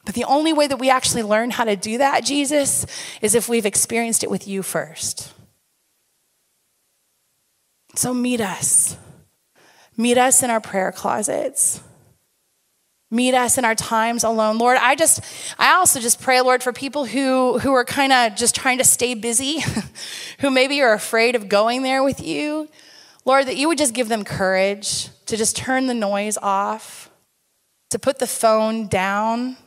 But 0.06 0.16
the 0.16 0.26
only 0.26 0.52
way 0.52 0.68
that 0.68 0.80
we 0.80 0.90
actually 0.90 1.24
learn 1.24 1.52
how 1.52 1.64
to 1.64 1.76
do 1.76 1.98
that, 1.98 2.26
Jesus, 2.26 2.86
is 3.22 3.36
if 3.36 3.48
we've 3.48 3.66
experienced 3.66 4.24
it 4.24 4.30
with 4.30 4.48
you 4.48 4.62
first. 4.62 5.34
So 7.96 8.14
meet 8.14 8.42
us. 8.42 8.98
Meet 9.96 10.18
us 10.18 10.44
in 10.44 10.50
our 10.50 10.60
prayer 10.60 10.92
closets. 10.92 11.82
Meet 13.12 13.36
us 13.36 13.60
in 13.60 13.64
our 13.64 13.76
times 13.76 14.24
alone. 14.24 14.58
Lord, 14.58 14.78
I 14.82 14.96
just, 14.96 15.22
I 15.60 15.74
also 15.74 16.00
just 16.00 16.20
pray, 16.20 16.42
Lord, 16.42 16.64
for 16.64 16.74
people 16.74 17.06
who, 17.06 17.60
who 17.60 17.72
are 17.74 17.86
kind 17.86 18.12
of 18.12 18.36
just 18.36 18.56
trying 18.56 18.80
to 18.80 18.84
stay 18.84 19.14
busy, 19.14 19.64
who 20.40 20.50
maybe 20.50 20.82
are 20.82 20.94
afraid 20.94 21.36
of 21.36 21.48
going 21.48 21.84
there 21.84 22.04
with 22.04 22.20
you. 22.20 22.68
Lord, 23.24 23.46
that 23.46 23.56
you 23.56 23.68
would 23.68 23.78
just 23.78 23.94
give 23.94 24.10
them 24.10 24.26
courage 24.26 25.10
to 25.28 25.38
just 25.38 25.56
turn 25.56 25.86
the 25.86 25.94
noise 25.94 26.38
off, 26.42 27.12
to 27.92 28.00
put 28.00 28.18
the 28.18 28.28
phone 28.28 28.88
down 28.88 29.58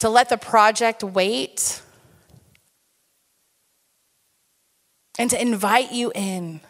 to 0.00 0.08
let 0.08 0.28
the 0.28 0.36
project 0.36 1.04
wait, 1.04 1.80
and 5.18 5.30
to 5.30 5.40
invite 5.40 5.92
you 5.92 6.10
in. 6.14 6.60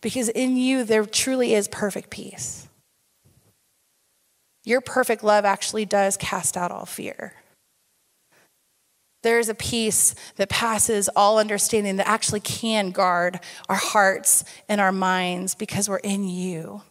Because 0.00 0.28
in 0.28 0.56
you, 0.56 0.84
there 0.84 1.04
truly 1.04 1.54
is 1.54 1.68
perfect 1.68 2.10
peace. 2.10 2.68
Your 4.64 4.80
perfect 4.80 5.24
love 5.24 5.44
actually 5.44 5.84
does 5.84 6.16
cast 6.16 6.56
out 6.56 6.70
all 6.70 6.86
fear. 6.86 7.34
There 9.22 9.38
is 9.38 9.48
a 9.48 9.54
peace 9.54 10.14
that 10.36 10.48
passes 10.48 11.08
all 11.16 11.38
understanding 11.38 11.96
that 11.96 12.08
actually 12.08 12.40
can 12.40 12.90
guard 12.90 13.40
our 13.68 13.76
hearts 13.76 14.44
and 14.68 14.80
our 14.80 14.92
minds 14.92 15.54
because 15.54 15.88
we're 15.88 15.96
in 15.98 16.28
you. 16.28 16.82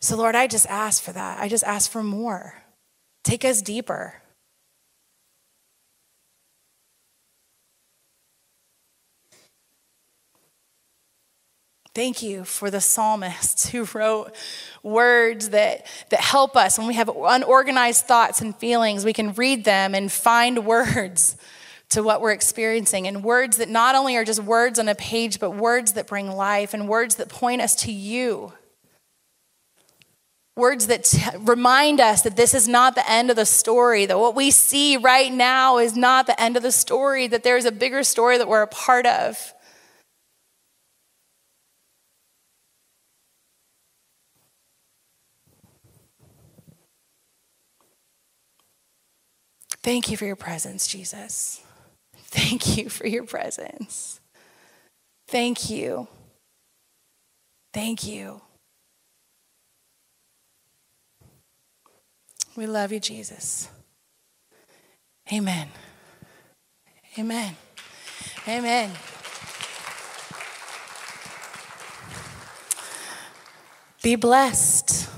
So, 0.00 0.16
Lord, 0.16 0.36
I 0.36 0.46
just 0.46 0.66
ask 0.68 1.02
for 1.02 1.12
that. 1.12 1.40
I 1.40 1.48
just 1.48 1.64
ask 1.64 1.90
for 1.90 2.04
more. 2.04 2.62
Take 3.24 3.44
us 3.44 3.60
deeper. 3.60 4.22
Thank 11.98 12.22
you 12.22 12.44
for 12.44 12.70
the 12.70 12.80
psalmists 12.80 13.70
who 13.70 13.82
wrote 13.92 14.32
words 14.84 15.48
that, 15.48 15.84
that 16.10 16.20
help 16.20 16.56
us 16.56 16.78
when 16.78 16.86
we 16.86 16.94
have 16.94 17.08
unorganized 17.08 18.04
thoughts 18.04 18.40
and 18.40 18.54
feelings. 18.54 19.04
We 19.04 19.12
can 19.12 19.32
read 19.32 19.64
them 19.64 19.96
and 19.96 20.12
find 20.12 20.64
words 20.64 21.36
to 21.88 22.04
what 22.04 22.20
we're 22.20 22.30
experiencing, 22.30 23.08
and 23.08 23.24
words 23.24 23.56
that 23.56 23.68
not 23.68 23.96
only 23.96 24.16
are 24.16 24.24
just 24.24 24.40
words 24.44 24.78
on 24.78 24.88
a 24.88 24.94
page, 24.94 25.40
but 25.40 25.56
words 25.56 25.94
that 25.94 26.06
bring 26.06 26.30
life 26.30 26.72
and 26.72 26.88
words 26.88 27.16
that 27.16 27.28
point 27.28 27.60
us 27.60 27.74
to 27.74 27.90
you. 27.90 28.52
Words 30.54 30.86
that 30.86 31.02
t- 31.02 31.20
remind 31.40 32.00
us 32.00 32.22
that 32.22 32.36
this 32.36 32.54
is 32.54 32.68
not 32.68 32.94
the 32.94 33.10
end 33.10 33.28
of 33.28 33.34
the 33.34 33.44
story, 33.44 34.06
that 34.06 34.20
what 34.20 34.36
we 34.36 34.52
see 34.52 34.96
right 34.96 35.32
now 35.32 35.78
is 35.78 35.96
not 35.96 36.28
the 36.28 36.40
end 36.40 36.56
of 36.56 36.62
the 36.62 36.70
story, 36.70 37.26
that 37.26 37.42
there's 37.42 37.64
a 37.64 37.72
bigger 37.72 38.04
story 38.04 38.38
that 38.38 38.46
we're 38.46 38.62
a 38.62 38.68
part 38.68 39.04
of. 39.04 39.52
Thank 49.88 50.10
you 50.10 50.18
for 50.18 50.26
your 50.26 50.36
presence, 50.36 50.86
Jesus. 50.86 51.62
Thank 52.14 52.76
you 52.76 52.90
for 52.90 53.06
your 53.06 53.24
presence. 53.24 54.20
Thank 55.28 55.70
you. 55.70 56.08
Thank 57.72 58.06
you. 58.06 58.42
We 62.54 62.66
love 62.66 62.92
you, 62.92 63.00
Jesus. 63.00 63.70
Amen. 65.32 65.68
Amen. 67.18 67.56
Amen. 68.46 68.90
Be 74.02 74.16
blessed. 74.16 75.08